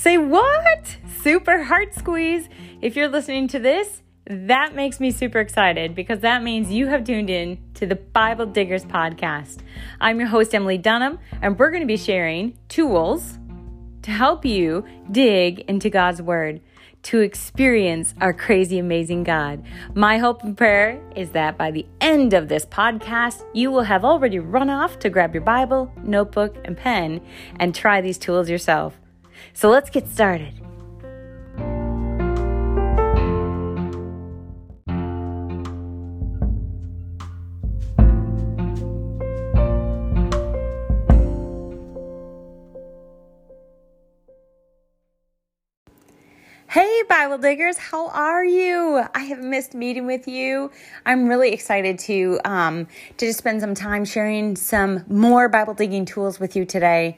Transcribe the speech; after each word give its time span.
Say 0.00 0.16
what? 0.16 0.96
Super 1.20 1.62
heart 1.64 1.92
squeeze. 1.94 2.48
If 2.80 2.96
you're 2.96 3.06
listening 3.06 3.48
to 3.48 3.58
this, 3.58 4.00
that 4.24 4.74
makes 4.74 4.98
me 4.98 5.10
super 5.10 5.40
excited 5.40 5.94
because 5.94 6.20
that 6.20 6.42
means 6.42 6.72
you 6.72 6.86
have 6.86 7.04
tuned 7.04 7.28
in 7.28 7.58
to 7.74 7.84
the 7.84 7.96
Bible 7.96 8.46
Diggers 8.46 8.86
podcast. 8.86 9.58
I'm 10.00 10.18
your 10.18 10.30
host, 10.30 10.54
Emily 10.54 10.78
Dunham, 10.78 11.18
and 11.42 11.58
we're 11.58 11.68
going 11.68 11.82
to 11.82 11.86
be 11.86 11.98
sharing 11.98 12.56
tools 12.70 13.38
to 14.00 14.10
help 14.10 14.46
you 14.46 14.86
dig 15.10 15.58
into 15.68 15.90
God's 15.90 16.22
Word 16.22 16.62
to 17.02 17.20
experience 17.20 18.14
our 18.22 18.32
crazy, 18.32 18.78
amazing 18.78 19.24
God. 19.24 19.62
My 19.94 20.16
hope 20.16 20.42
and 20.42 20.56
prayer 20.56 20.98
is 21.14 21.32
that 21.32 21.58
by 21.58 21.70
the 21.72 21.84
end 22.00 22.32
of 22.32 22.48
this 22.48 22.64
podcast, 22.64 23.44
you 23.52 23.70
will 23.70 23.82
have 23.82 24.06
already 24.06 24.38
run 24.38 24.70
off 24.70 24.98
to 25.00 25.10
grab 25.10 25.34
your 25.34 25.44
Bible, 25.44 25.92
notebook, 26.02 26.56
and 26.64 26.74
pen 26.74 27.20
and 27.58 27.74
try 27.74 28.00
these 28.00 28.16
tools 28.16 28.48
yourself. 28.48 28.99
So 29.52 29.68
let's 29.70 29.90
get 29.90 30.08
started. 30.08 30.54
Hey, 46.70 47.02
Bible 47.08 47.38
diggers, 47.38 47.76
how 47.76 48.10
are 48.10 48.44
you? 48.44 49.02
I 49.12 49.24
have 49.24 49.40
missed 49.40 49.74
meeting 49.74 50.06
with 50.06 50.28
you. 50.28 50.70
I'm 51.04 51.26
really 51.26 51.50
excited 51.50 51.98
to 51.98 52.38
um, 52.44 52.86
to 53.16 53.26
just 53.26 53.40
spend 53.40 53.60
some 53.60 53.74
time 53.74 54.04
sharing 54.04 54.54
some 54.54 55.04
more 55.08 55.48
Bible 55.48 55.74
digging 55.74 56.04
tools 56.04 56.38
with 56.38 56.54
you 56.54 56.64
today. 56.64 57.16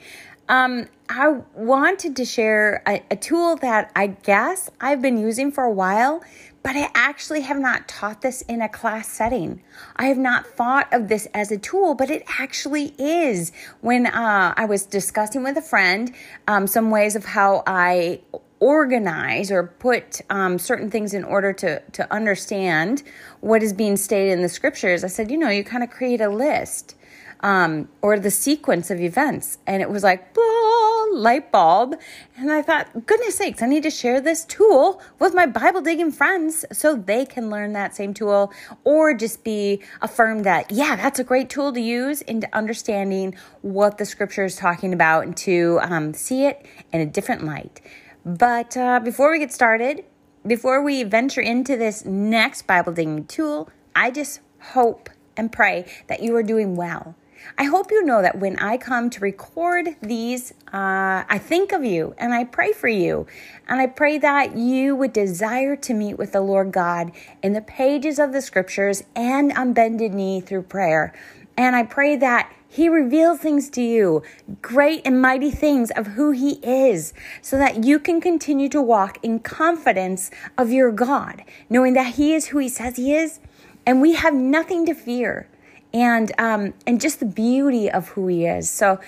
Um, 0.52 0.86
I 1.08 1.40
wanted 1.54 2.14
to 2.16 2.26
share 2.26 2.82
a, 2.86 3.02
a 3.10 3.16
tool 3.16 3.56
that 3.56 3.90
I 3.96 4.08
guess 4.08 4.68
I've 4.82 5.00
been 5.00 5.16
using 5.16 5.50
for 5.50 5.64
a 5.64 5.72
while, 5.72 6.22
but 6.62 6.76
I 6.76 6.90
actually 6.94 7.40
have 7.40 7.58
not 7.58 7.88
taught 7.88 8.20
this 8.20 8.42
in 8.42 8.60
a 8.60 8.68
class 8.68 9.08
setting. 9.08 9.62
I 9.96 10.08
have 10.08 10.18
not 10.18 10.46
thought 10.46 10.92
of 10.92 11.08
this 11.08 11.26
as 11.32 11.50
a 11.52 11.56
tool, 11.56 11.94
but 11.94 12.10
it 12.10 12.22
actually 12.38 12.94
is. 12.98 13.50
When 13.80 14.04
uh, 14.04 14.52
I 14.54 14.66
was 14.66 14.84
discussing 14.84 15.42
with 15.42 15.56
a 15.56 15.62
friend 15.62 16.12
um, 16.46 16.66
some 16.66 16.90
ways 16.90 17.16
of 17.16 17.24
how 17.24 17.62
I 17.66 18.20
organize 18.60 19.50
or 19.50 19.68
put 19.68 20.20
um, 20.28 20.58
certain 20.58 20.90
things 20.90 21.14
in 21.14 21.24
order 21.24 21.54
to 21.54 21.80
to 21.92 22.12
understand 22.12 23.02
what 23.40 23.62
is 23.62 23.72
being 23.72 23.96
stated 23.96 24.32
in 24.32 24.42
the 24.42 24.50
scriptures, 24.50 25.02
I 25.02 25.08
said, 25.08 25.30
you 25.30 25.38
know, 25.38 25.48
you 25.48 25.64
kind 25.64 25.82
of 25.82 25.88
create 25.88 26.20
a 26.20 26.28
list 26.28 26.94
um, 27.42 27.88
or 28.00 28.18
the 28.18 28.30
sequence 28.30 28.90
of 28.90 29.00
events, 29.00 29.58
and 29.66 29.82
it 29.82 29.90
was 29.90 30.02
like 30.02 30.32
blah, 30.34 31.06
light 31.12 31.50
bulb. 31.50 31.96
And 32.36 32.52
I 32.52 32.62
thought, 32.62 33.06
goodness 33.06 33.36
sakes, 33.36 33.62
I 33.62 33.66
need 33.66 33.82
to 33.82 33.90
share 33.90 34.20
this 34.20 34.44
tool 34.44 35.02
with 35.18 35.34
my 35.34 35.46
Bible 35.46 35.80
digging 35.80 36.12
friends 36.12 36.64
so 36.72 36.94
they 36.94 37.26
can 37.26 37.50
learn 37.50 37.72
that 37.72 37.94
same 37.94 38.14
tool, 38.14 38.52
or 38.84 39.14
just 39.14 39.44
be 39.44 39.80
affirmed 40.00 40.44
that 40.44 40.70
yeah, 40.70 40.96
that's 40.96 41.18
a 41.18 41.24
great 41.24 41.50
tool 41.50 41.72
to 41.72 41.80
use 41.80 42.22
into 42.22 42.48
understanding 42.52 43.34
what 43.62 43.98
the 43.98 44.04
scripture 44.04 44.44
is 44.44 44.56
talking 44.56 44.92
about 44.92 45.24
and 45.24 45.36
to 45.38 45.78
um, 45.82 46.14
see 46.14 46.44
it 46.44 46.64
in 46.92 47.00
a 47.00 47.06
different 47.06 47.44
light. 47.44 47.80
But 48.24 48.76
uh, 48.76 49.00
before 49.00 49.32
we 49.32 49.40
get 49.40 49.52
started, 49.52 50.04
before 50.46 50.82
we 50.82 51.02
venture 51.02 51.40
into 51.40 51.76
this 51.76 52.04
next 52.04 52.66
Bible 52.66 52.92
digging 52.92 53.26
tool, 53.26 53.68
I 53.94 54.10
just 54.10 54.40
hope 54.60 55.10
and 55.36 55.50
pray 55.50 55.90
that 56.06 56.22
you 56.22 56.36
are 56.36 56.42
doing 56.42 56.76
well. 56.76 57.16
I 57.58 57.64
hope 57.64 57.90
you 57.90 58.04
know 58.04 58.22
that 58.22 58.38
when 58.38 58.56
I 58.58 58.76
come 58.76 59.10
to 59.10 59.20
record 59.20 59.96
these, 60.00 60.52
uh, 60.72 61.24
I 61.28 61.38
think 61.38 61.72
of 61.72 61.84
you 61.84 62.14
and 62.18 62.32
I 62.32 62.44
pray 62.44 62.72
for 62.72 62.88
you. 62.88 63.26
And 63.68 63.80
I 63.80 63.86
pray 63.86 64.18
that 64.18 64.56
you 64.56 64.96
would 64.96 65.12
desire 65.12 65.76
to 65.76 65.94
meet 65.94 66.18
with 66.18 66.32
the 66.32 66.40
Lord 66.40 66.72
God 66.72 67.12
in 67.42 67.52
the 67.52 67.60
pages 67.60 68.18
of 68.18 68.32
the 68.32 68.42
scriptures 68.42 69.04
and 69.14 69.52
on 69.52 69.72
bended 69.72 70.14
knee 70.14 70.40
through 70.40 70.62
prayer. 70.62 71.12
And 71.56 71.76
I 71.76 71.82
pray 71.82 72.16
that 72.16 72.52
he 72.72 72.88
reveals 72.88 73.38
things 73.38 73.68
to 73.70 73.82
you, 73.82 74.22
great 74.62 75.02
and 75.04 75.20
mighty 75.20 75.50
things 75.50 75.90
of 75.90 76.06
who 76.06 76.30
He 76.30 76.52
is, 76.62 77.12
so 77.42 77.58
that 77.58 77.84
you 77.84 77.98
can 77.98 78.18
continue 78.18 78.70
to 78.70 78.80
walk 78.80 79.18
in 79.22 79.40
confidence 79.40 80.30
of 80.56 80.72
your 80.72 80.90
God, 80.90 81.44
knowing 81.68 81.92
that 81.92 82.14
He 82.14 82.32
is 82.32 82.46
who 82.46 82.56
He 82.60 82.70
says 82.70 82.96
He 82.96 83.14
is, 83.14 83.40
and 83.84 84.00
we 84.00 84.14
have 84.14 84.32
nothing 84.32 84.86
to 84.86 84.94
fear. 84.94 85.48
And 85.94 86.32
um, 86.38 86.74
and 86.86 87.00
just 87.00 87.20
the 87.20 87.26
beauty 87.26 87.90
of 87.90 88.08
who 88.08 88.26
he 88.26 88.46
is. 88.46 88.70
So 88.70 88.98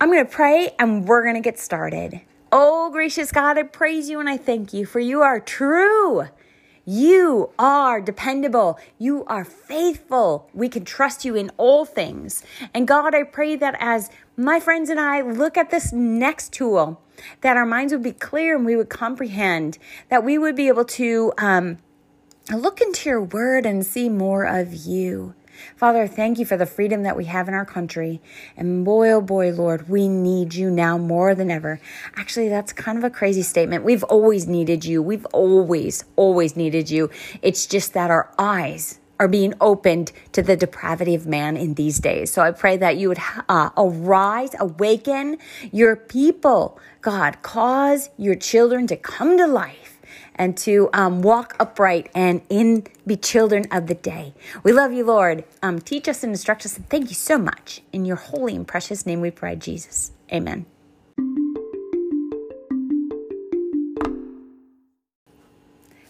I'm 0.00 0.08
gonna 0.08 0.24
pray 0.24 0.74
and 0.78 1.06
we're 1.06 1.24
gonna 1.24 1.40
get 1.40 1.58
started. 1.58 2.20
Oh, 2.50 2.90
gracious 2.90 3.32
God, 3.32 3.58
I 3.58 3.64
praise 3.64 4.08
you 4.08 4.20
and 4.20 4.28
I 4.28 4.36
thank 4.36 4.72
you 4.72 4.86
for 4.86 5.00
you 5.00 5.20
are 5.20 5.40
true. 5.40 6.28
You 6.88 7.50
are 7.58 8.00
dependable. 8.00 8.78
You 8.98 9.26
are 9.26 9.44
faithful. 9.44 10.48
We 10.54 10.70
can 10.70 10.86
trust 10.86 11.22
you 11.22 11.36
in 11.36 11.50
all 11.58 11.84
things. 11.84 12.42
And 12.72 12.88
God, 12.88 13.14
I 13.14 13.24
pray 13.24 13.56
that 13.56 13.76
as 13.78 14.08
my 14.38 14.58
friends 14.58 14.88
and 14.88 14.98
I 14.98 15.20
look 15.20 15.58
at 15.58 15.70
this 15.70 15.92
next 15.92 16.54
tool, 16.54 17.02
that 17.42 17.58
our 17.58 17.66
minds 17.66 17.92
would 17.92 18.02
be 18.02 18.12
clear 18.12 18.56
and 18.56 18.64
we 18.64 18.74
would 18.74 18.88
comprehend, 18.88 19.76
that 20.08 20.24
we 20.24 20.38
would 20.38 20.56
be 20.56 20.68
able 20.68 20.86
to 20.86 21.34
um, 21.36 21.76
look 22.50 22.80
into 22.80 23.10
your 23.10 23.22
word 23.22 23.66
and 23.66 23.84
see 23.84 24.08
more 24.08 24.44
of 24.44 24.72
you. 24.72 25.34
Father, 25.76 26.06
thank 26.06 26.38
you 26.38 26.44
for 26.44 26.56
the 26.56 26.66
freedom 26.66 27.02
that 27.02 27.16
we 27.16 27.26
have 27.26 27.48
in 27.48 27.54
our 27.54 27.64
country. 27.64 28.20
And 28.56 28.84
boy, 28.84 29.10
oh 29.10 29.20
boy, 29.20 29.52
Lord, 29.52 29.88
we 29.88 30.08
need 30.08 30.54
you 30.54 30.70
now 30.70 30.98
more 30.98 31.34
than 31.34 31.50
ever. 31.50 31.80
Actually, 32.16 32.48
that's 32.48 32.72
kind 32.72 32.98
of 32.98 33.04
a 33.04 33.10
crazy 33.10 33.42
statement. 33.42 33.84
We've 33.84 34.04
always 34.04 34.46
needed 34.46 34.84
you. 34.84 35.02
We've 35.02 35.26
always, 35.26 36.04
always 36.16 36.56
needed 36.56 36.90
you. 36.90 37.10
It's 37.42 37.66
just 37.66 37.92
that 37.94 38.10
our 38.10 38.32
eyes 38.38 39.00
are 39.20 39.28
being 39.28 39.54
opened 39.60 40.12
to 40.32 40.42
the 40.42 40.56
depravity 40.56 41.14
of 41.14 41.26
man 41.26 41.56
in 41.56 41.74
these 41.74 41.98
days. 41.98 42.32
So 42.32 42.42
I 42.42 42.52
pray 42.52 42.76
that 42.76 42.96
you 42.96 43.08
would 43.08 43.18
uh, 43.48 43.70
arise, 43.76 44.50
awaken 44.58 45.38
your 45.72 45.96
people. 45.96 46.78
God, 47.00 47.42
cause 47.42 48.10
your 48.16 48.34
children 48.34 48.86
to 48.88 48.96
come 48.96 49.36
to 49.38 49.46
life 49.46 49.87
and 50.38 50.56
to 50.56 50.88
um, 50.92 51.20
walk 51.20 51.54
upright 51.58 52.08
and 52.14 52.40
in 52.48 52.86
be 53.06 53.16
children 53.16 53.66
of 53.70 53.88
the 53.88 53.94
day. 53.94 54.32
We 54.62 54.72
love 54.72 54.92
you, 54.92 55.04
Lord. 55.04 55.44
Um, 55.62 55.80
teach 55.80 56.08
us 56.08 56.22
and 56.22 56.32
instruct 56.32 56.64
us, 56.64 56.76
and 56.76 56.88
thank 56.88 57.08
you 57.08 57.14
so 57.14 57.36
much. 57.36 57.82
In 57.92 58.04
your 58.04 58.16
holy 58.16 58.54
and 58.54 58.66
precious 58.66 59.04
name 59.04 59.20
we 59.20 59.30
pray, 59.30 59.56
Jesus. 59.56 60.12
Amen. 60.32 60.66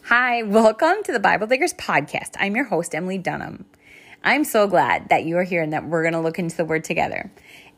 Hi, 0.05 0.43
welcome 0.43 1.03
to 1.05 1.13
the 1.13 1.21
Bible 1.21 1.47
Diggers 1.47 1.75
podcast. 1.75 2.31
I'm 2.39 2.57
your 2.57 2.65
host, 2.65 2.95
Emily 2.95 3.19
Dunham. 3.19 3.67
I'm 4.25 4.45
so 4.45 4.67
glad 4.67 5.11
that 5.11 5.25
you 5.25 5.37
are 5.37 5.45
here 5.45 5.63
and 5.63 5.73
that 5.75 5.87
we're 5.87 6.03
going 6.03 6.15
to 6.15 6.21
look 6.21 6.39
into 6.39 6.57
the 6.57 6.65
Word 6.65 6.83
together. 6.85 7.31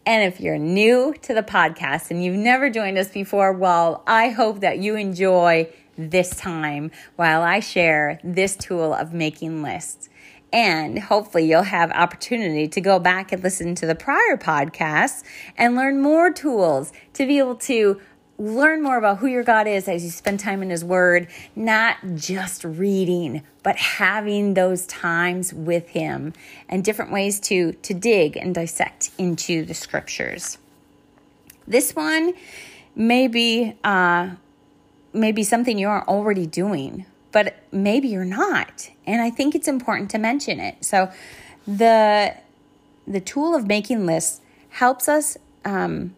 And 0.06 0.32
if 0.32 0.40
you're 0.40 0.56
new 0.56 1.14
to 1.22 1.34
the 1.34 1.42
podcast 1.42 2.10
and 2.10 2.24
you've 2.24 2.36
never 2.36 2.70
joined 2.70 2.98
us 2.98 3.08
before, 3.08 3.52
well, 3.52 4.02
I 4.06 4.30
hope 4.30 4.60
that 4.60 4.78
you 4.78 4.96
enjoy 4.96 5.68
this 5.96 6.30
time 6.30 6.90
while 7.16 7.42
I 7.42 7.60
share 7.60 8.20
this 8.24 8.56
tool 8.56 8.92
of 8.94 9.12
making 9.12 9.62
lists. 9.62 10.08
And 10.52 10.98
hopefully, 10.98 11.48
you'll 11.48 11.62
have 11.62 11.92
opportunity 11.92 12.66
to 12.68 12.80
go 12.80 12.98
back 12.98 13.30
and 13.30 13.42
listen 13.42 13.74
to 13.76 13.86
the 13.86 13.94
prior 13.94 14.36
podcasts 14.36 15.22
and 15.56 15.76
learn 15.76 16.00
more 16.00 16.32
tools 16.32 16.92
to 17.14 17.26
be 17.26 17.38
able 17.38 17.54
to 17.56 18.00
learn 18.40 18.82
more 18.82 18.96
about 18.96 19.18
who 19.18 19.26
your 19.26 19.44
God 19.44 19.66
is 19.66 19.86
as 19.86 20.02
you 20.02 20.10
spend 20.10 20.40
time 20.40 20.62
in 20.62 20.70
His 20.70 20.84
Word, 20.84 21.28
not 21.54 21.98
just 22.14 22.64
reading, 22.64 23.42
but 23.62 23.76
having 23.76 24.54
those 24.54 24.86
times 24.86 25.52
with 25.52 25.90
Him 25.90 26.32
and 26.68 26.82
different 26.82 27.12
ways 27.12 27.38
to, 27.40 27.72
to 27.72 27.94
dig 27.94 28.36
and 28.36 28.54
dissect 28.54 29.10
into 29.18 29.64
the 29.64 29.74
scriptures. 29.74 30.58
This 31.68 31.94
one 31.94 32.32
may 32.96 33.28
be 33.28 33.74
uh, 33.84 34.30
maybe 35.12 35.42
something 35.42 35.78
you're 35.78 36.04
already 36.08 36.46
doing, 36.46 37.06
but 37.32 37.62
maybe 37.72 38.08
you're 38.08 38.24
not. 38.24 38.90
And 39.06 39.20
I 39.20 39.30
think 39.30 39.54
it's 39.54 39.68
important 39.68 40.10
to 40.10 40.18
mention 40.18 40.60
it. 40.60 40.84
So 40.84 41.10
the 41.66 42.34
the 43.06 43.20
tool 43.20 43.54
of 43.54 43.66
making 43.66 44.06
lists 44.06 44.40
helps 44.70 45.08
us 45.08 45.36
um, 45.64 46.14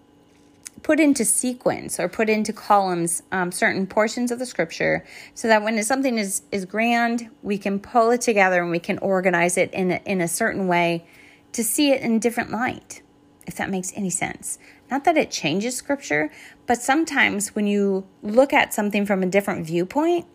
put 0.83 1.01
into 1.01 1.25
sequence 1.25 1.99
or 1.99 2.09
put 2.09 2.29
into 2.29 2.53
columns 2.53 3.23
um, 3.33 3.53
certain 3.53 3.87
portions 3.87 4.31
of 4.31 4.39
the 4.39 4.47
scripture 4.47 5.05
so 5.35 5.49
that 5.49 5.63
when 5.63 5.83
something 5.83 6.19
is, 6.19 6.43
is 6.51 6.65
grand, 6.65 7.31
we 7.43 7.57
can 7.57 7.79
pull 7.79 8.11
it 8.11 8.21
together 8.21 8.61
and 8.61 8.71
we 8.71 8.79
can 8.79 8.99
organize 8.99 9.57
it 9.57 9.73
in 9.73 9.93
a, 9.93 10.01
in 10.05 10.21
a 10.21 10.29
certain 10.29 10.67
way 10.67 11.05
to 11.53 11.63
see 11.63 11.93
it 11.93 12.03
in 12.03 12.19
different 12.19 12.51
light, 12.51 13.03
if 13.47 13.55
that 13.57 13.71
makes 13.71 13.93
any 13.95 14.11
sense. 14.11 14.59
Not 14.93 15.05
that 15.05 15.17
it 15.17 15.31
changes 15.31 15.75
scripture, 15.75 16.31
but 16.67 16.83
sometimes 16.83 17.55
when 17.55 17.67
you 17.67 18.07
look 18.23 18.53
at 18.53 18.75
something 18.75 19.07
from 19.07 19.23
a 19.23 19.27
different 19.27 19.65
viewpoint, 19.65 20.27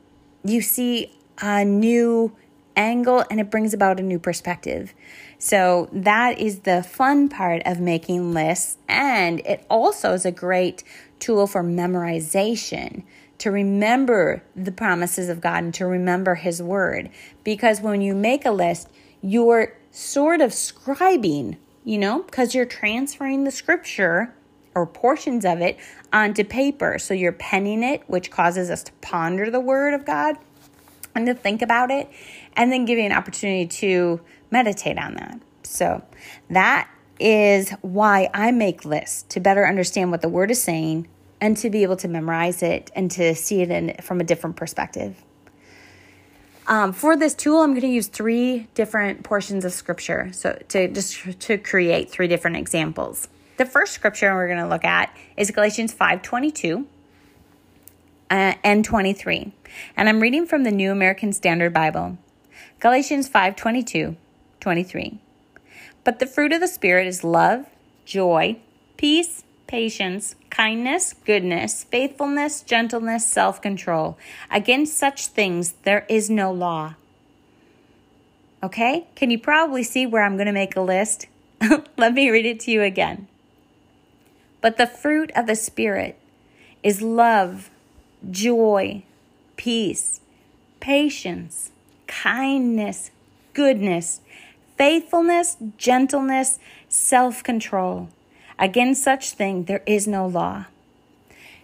you 0.43 0.61
see 0.61 1.15
a 1.39 1.63
new 1.63 2.35
angle 2.75 3.23
and 3.29 3.39
it 3.39 3.51
brings 3.51 3.75
about 3.75 3.99
a 3.99 4.03
new 4.03 4.17
perspective. 4.17 4.95
So 5.37 5.89
that 5.93 6.39
is 6.39 6.61
the 6.61 6.81
fun 6.81 7.29
part 7.29 7.61
of 7.67 7.79
making 7.79 8.33
lists. 8.33 8.79
And 8.89 9.41
it 9.41 9.63
also 9.69 10.13
is 10.13 10.25
a 10.25 10.31
great 10.31 10.83
tool 11.19 11.45
for 11.45 11.63
memorization 11.63 13.03
to 13.37 13.51
remember 13.51 14.41
the 14.55 14.71
promises 14.71 15.29
of 15.29 15.39
God 15.39 15.65
and 15.65 15.73
to 15.75 15.85
remember 15.85 16.33
His 16.33 16.63
Word. 16.63 17.11
Because 17.43 17.79
when 17.79 18.01
you 18.01 18.15
make 18.15 18.43
a 18.43 18.49
list, 18.49 18.89
you're 19.21 19.77
sort 19.91 20.41
of 20.41 20.49
scribing, 20.49 21.57
you 21.83 21.99
know, 21.99 22.23
because 22.23 22.55
you're 22.55 22.65
transferring 22.65 23.43
the 23.43 23.51
scripture 23.51 24.33
or 24.77 24.85
portions 24.85 25.43
of 25.43 25.59
it 25.59 25.77
onto 26.13 26.43
paper. 26.43 26.99
So 26.99 27.13
you're 27.13 27.31
penning 27.31 27.83
it, 27.83 28.03
which 28.07 28.29
causes 28.29 28.69
us 28.69 28.83
to 28.83 28.91
ponder 29.01 29.49
the 29.49 29.59
Word 29.59 29.95
of 29.95 30.05
God 30.05 30.37
and 31.15 31.25
to 31.25 31.33
think 31.33 31.63
about 31.63 31.89
it, 31.89 32.07
and 32.55 32.71
then 32.71 32.85
give 32.85 32.99
you 32.99 33.05
an 33.05 33.11
opportunity 33.11 33.65
to 33.65 34.21
meditate 34.51 34.99
on 34.99 35.15
that. 35.15 35.39
So 35.63 36.03
that 36.51 36.87
is 37.19 37.71
why 37.81 38.29
I 38.33 38.51
make 38.51 38.85
lists 38.85 39.23
to 39.29 39.39
better 39.39 39.67
understand 39.67 40.11
what 40.11 40.21
the 40.21 40.29
Word 40.29 40.51
is 40.51 40.61
saying 40.61 41.07
and 41.41 41.57
to 41.57 41.71
be 41.71 41.81
able 41.81 41.95
to 41.97 42.07
memorize 42.07 42.61
it 42.61 42.91
and 42.95 43.09
to 43.11 43.33
see 43.33 43.61
it 43.61 43.71
in, 43.71 43.95
from 44.01 44.21
a 44.21 44.23
different 44.23 44.55
perspective. 44.55 45.23
Um, 46.67 46.93
for 46.93 47.15
this 47.15 47.33
tool, 47.33 47.61
I'm 47.61 47.71
going 47.71 47.81
to 47.81 47.87
use 47.87 48.07
three 48.07 48.67
different 48.75 49.23
portions 49.23 49.65
of 49.65 49.71
scripture. 49.71 50.29
So 50.33 50.61
to 50.69 50.87
just 50.89 51.39
to 51.41 51.57
create 51.57 52.11
three 52.11 52.27
different 52.27 52.57
examples. 52.57 53.29
The 53.57 53.65
first 53.65 53.93
scripture 53.93 54.35
we're 54.35 54.47
going 54.47 54.59
to 54.59 54.67
look 54.67 54.85
at 54.85 55.15
is 55.35 55.49
Galatians 55.49 55.93
5:22 55.93 56.85
uh, 58.29 58.53
and 58.63 58.85
23. 58.85 59.51
And 59.95 60.07
I'm 60.07 60.19
reading 60.19 60.45
from 60.45 60.63
the 60.63 60.71
New 60.71 60.91
American 60.91 61.33
Standard 61.33 61.73
Bible. 61.73 62.19
Galatians 62.79 63.27
5:22, 63.27 64.15
23. 64.59 65.19
But 66.03 66.19
the 66.19 66.27
fruit 66.27 66.53
of 66.53 66.61
the 66.61 66.67
spirit 66.67 67.07
is 67.07 67.23
love, 67.23 67.65
joy, 68.05 68.57
peace, 68.95 69.43
patience, 69.65 70.35
kindness, 70.51 71.15
goodness, 71.25 71.83
faithfulness, 71.83 72.61
gentleness, 72.61 73.25
self 73.25 73.59
control. 73.59 74.19
Against 74.51 74.95
such 74.95 75.25
things 75.25 75.73
there 75.81 76.05
is 76.07 76.29
no 76.29 76.51
law. 76.51 76.93
Okay? 78.61 79.07
Can 79.15 79.31
you 79.31 79.39
probably 79.39 79.81
see 79.81 80.05
where 80.05 80.21
I'm 80.21 80.35
going 80.35 80.45
to 80.45 80.51
make 80.51 80.75
a 80.75 80.81
list? 80.81 81.25
Let 81.97 82.13
me 82.13 82.29
read 82.29 82.45
it 82.45 82.59
to 82.61 82.71
you 82.71 82.83
again. 82.83 83.27
But 84.61 84.77
the 84.77 84.87
fruit 84.87 85.31
of 85.35 85.47
the 85.47 85.55
Spirit 85.55 86.17
is 86.83 87.01
love, 87.01 87.69
joy, 88.29 89.03
peace, 89.55 90.21
patience, 90.79 91.71
kindness, 92.07 93.11
goodness, 93.53 94.21
faithfulness, 94.77 95.57
gentleness, 95.77 96.59
self 96.89 97.43
control. 97.43 98.09
Against 98.59 99.03
such 99.03 99.31
thing 99.31 99.65
there 99.65 99.83
is 99.85 100.07
no 100.07 100.25
law. 100.25 100.65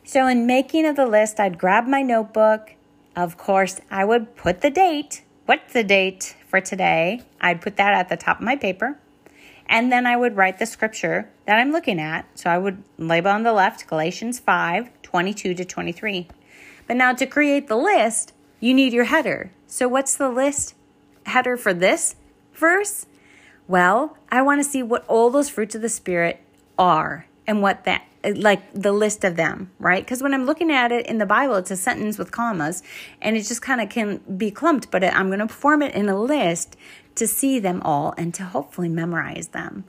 So, 0.04 0.28
in 0.28 0.45
making 0.45 0.86
of 0.86 0.95
the 0.95 1.06
list, 1.06 1.40
I'd 1.40 1.57
grab 1.57 1.88
my 1.88 2.01
notebook. 2.01 2.74
Of 3.16 3.38
course, 3.38 3.80
I 3.90 4.06
would 4.06 4.36
put 4.36 4.62
the 4.62 4.69
date. 4.69 5.24
What's 5.45 5.74
the 5.74 5.84
date 5.84 6.36
for 6.48 6.60
today? 6.60 7.22
I'd 7.40 7.62
put 7.62 7.78
that 7.78 7.94
at 7.94 8.10
the 8.10 8.18
top 8.18 8.40
of 8.40 8.45
my 8.45 8.56
paper. 8.56 8.98
And 9.74 9.92
then 9.92 10.06
I 10.06 10.16
would 10.16 10.38
write 10.38 10.60
the 10.60 10.68
scripture 10.68 11.31
that 11.48 11.58
I'm 11.58 11.72
looking 11.72 12.00
at. 12.00 12.28
So 12.38 12.48
I 12.48 12.60
would 12.60 12.84
label 13.00 13.31
on 13.31 13.42
the 13.42 13.52
left 13.52 13.88
Galatians 13.88 14.40
5 14.40 15.02
22 15.02 15.56
to 15.56 15.66
23. 15.66 16.28
But 16.86 16.96
now 16.96 17.14
to 17.14 17.25
create 17.25 17.68
the 17.68 17.75
list, 17.75 18.34
you 18.60 18.75
need 18.75 18.94
your 18.94 19.06
header. 19.06 19.50
So, 19.66 19.88
what's 19.88 20.16
the 20.16 20.30
list 20.30 20.75
header 21.25 21.58
for 21.58 21.74
this 21.74 22.16
verse? 22.54 23.08
Well, 23.68 24.16
I 24.30 24.44
want 24.44 24.64
to 24.64 24.70
see 24.70 24.84
what 24.84 25.06
all 25.08 25.31
those 25.31 25.50
fruits 25.50 25.74
of 25.74 25.81
the 25.81 25.90
Spirit 25.90 26.40
are 26.78 27.26
and 27.48 27.64
what 27.64 27.84
that 27.86 28.06
like 28.24 28.74
the 28.74 28.92
list 28.92 29.24
of 29.24 29.36
them, 29.36 29.72
right? 29.80 30.04
Because 30.04 30.24
when 30.24 30.34
I'm 30.34 30.46
looking 30.46 30.72
at 30.72 30.92
it 30.92 31.06
in 31.08 31.18
the 31.18 31.25
Bible, 31.25 31.56
it's 31.56 31.72
a 31.72 31.75
sentence 31.75 32.18
with 32.18 32.31
commas 32.31 32.81
and 33.22 33.36
it 33.36 33.44
just 33.44 33.62
kind 33.62 33.81
of 33.81 33.90
can 33.90 34.22
be 34.38 34.50
clumped, 34.50 34.92
but 34.92 35.04
I'm 35.04 35.28
going 35.28 35.40
to 35.40 35.48
form 35.48 35.81
it 35.81 35.94
in 35.94 36.08
a 36.08 36.20
list 36.20 36.78
to 37.16 37.28
see 37.28 37.60
them 37.60 37.81
all 37.84 38.14
and 38.18 38.34
to 38.36 38.44
hopefully 38.44 38.90
memorize 38.90 39.50
them. 39.50 39.84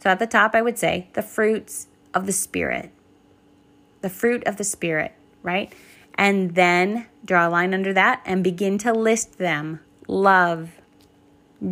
So 0.00 0.10
at 0.10 0.18
the 0.18 0.26
top, 0.26 0.54
I 0.54 0.62
would 0.62 0.78
say 0.78 1.08
the 1.14 1.22
fruits 1.22 1.88
of 2.14 2.26
the 2.26 2.32
Spirit. 2.32 2.90
The 4.00 4.10
fruit 4.10 4.44
of 4.44 4.56
the 4.56 4.64
Spirit, 4.64 5.12
right? 5.42 5.72
And 6.14 6.54
then 6.54 7.06
draw 7.24 7.48
a 7.48 7.50
line 7.50 7.74
under 7.74 7.92
that 7.92 8.22
and 8.24 8.42
begin 8.42 8.78
to 8.78 8.92
list 8.92 9.38
them 9.38 9.80
love, 10.08 10.70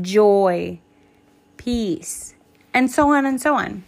joy, 0.01 0.81
peace, 1.57 2.35
and 2.73 2.91
so 2.91 3.13
on 3.13 3.27
and 3.27 3.41
so 3.41 3.55
on 3.55 3.83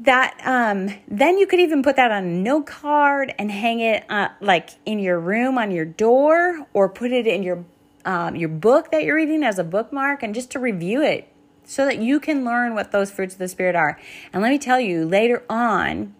that 0.00 0.40
um, 0.44 0.90
then 1.08 1.38
you 1.38 1.46
could 1.46 1.60
even 1.60 1.82
put 1.82 1.96
that 1.96 2.10
on 2.10 2.24
a 2.24 2.26
note 2.26 2.66
card 2.66 3.34
and 3.38 3.50
hang 3.50 3.80
it 3.80 4.04
uh, 4.08 4.28
like 4.40 4.70
in 4.86 4.98
your 4.98 5.20
room 5.20 5.58
on 5.58 5.70
your 5.70 5.84
door 5.84 6.66
or 6.72 6.88
put 6.88 7.12
it 7.12 7.26
in 7.26 7.42
your 7.42 7.64
um, 8.06 8.34
your 8.34 8.48
book 8.48 8.90
that 8.92 9.04
you're 9.04 9.16
reading 9.16 9.42
as 9.42 9.58
a 9.58 9.64
bookmark 9.64 10.22
and 10.22 10.34
just 10.34 10.50
to 10.50 10.58
review 10.58 11.02
it 11.02 11.28
so 11.64 11.84
that 11.84 11.98
you 11.98 12.18
can 12.18 12.46
learn 12.46 12.74
what 12.74 12.92
those 12.92 13.10
fruits 13.10 13.34
of 13.34 13.38
the 13.38 13.48
spirit 13.48 13.76
are 13.76 14.00
and 14.32 14.42
let 14.42 14.48
me 14.48 14.58
tell 14.58 14.80
you 14.80 15.04
later 15.04 15.44
on 15.50 16.14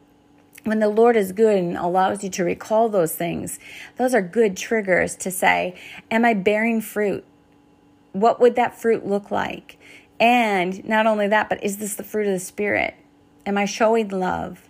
when 0.65 0.79
the 0.79 0.89
Lord 0.89 1.17
is 1.17 1.33
good 1.33 1.57
and 1.57 1.77
allows 1.77 2.23
you 2.23 2.29
to 2.31 2.45
recall 2.45 2.91
those 2.91 3.15
things, 3.15 3.59
those 3.97 4.15
are 4.15 4.21
good 4.21 4.59
triggers 4.59 5.17
to 5.17 5.31
say, 5.31 5.75
Am 6.11 6.25
I 6.25 6.35
bearing 6.35 6.83
fruit? 6.83 7.25
What 8.13 8.41
would 8.41 8.57
that 8.57 8.79
fruit 8.79 9.07
look 9.07 9.31
like? 9.31 9.79
And 10.19 10.85
not 10.87 11.07
only 11.07 11.29
that, 11.29 11.49
but 11.49 11.65
is 11.65 11.79
this 11.79 11.95
the 11.95 12.05
fruit 12.05 12.27
of 12.27 12.35
the 12.35 12.41
Spirit? 12.41 12.95
Am 13.47 13.57
I 13.57 13.65
showing 13.65 14.09
love? 14.09 14.69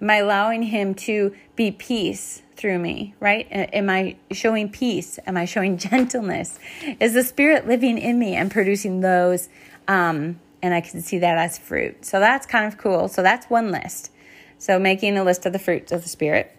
Am 0.00 0.10
I 0.10 0.16
allowing 0.16 0.64
Him 0.64 0.94
to 0.94 1.34
be 1.54 1.70
peace 1.70 2.42
through 2.56 2.78
me, 2.78 3.14
right? 3.20 3.46
Am 3.50 3.88
I 3.88 4.16
showing 4.30 4.68
peace? 4.68 5.18
Am 5.26 5.36
I 5.36 5.44
showing 5.44 5.76
gentleness? 5.90 6.58
Is 7.00 7.14
the 7.14 7.22
Spirit 7.22 7.66
living 7.66 7.98
in 7.98 8.18
me 8.18 8.34
and 8.34 8.50
producing 8.50 9.00
those? 9.00 9.48
Um, 9.88 10.40
and 10.62 10.74
I 10.74 10.80
can 10.80 11.02
see 11.02 11.18
that 11.18 11.38
as 11.38 11.58
fruit. 11.58 12.04
So 12.04 12.20
that's 12.20 12.46
kind 12.46 12.66
of 12.66 12.78
cool. 12.78 13.08
So 13.08 13.22
that's 13.22 13.46
one 13.46 13.70
list. 13.70 14.10
So 14.58 14.78
making 14.78 15.18
a 15.18 15.24
list 15.24 15.44
of 15.44 15.52
the 15.52 15.58
fruits 15.58 15.90
of 15.90 16.02
the 16.02 16.08
Spirit. 16.08 16.56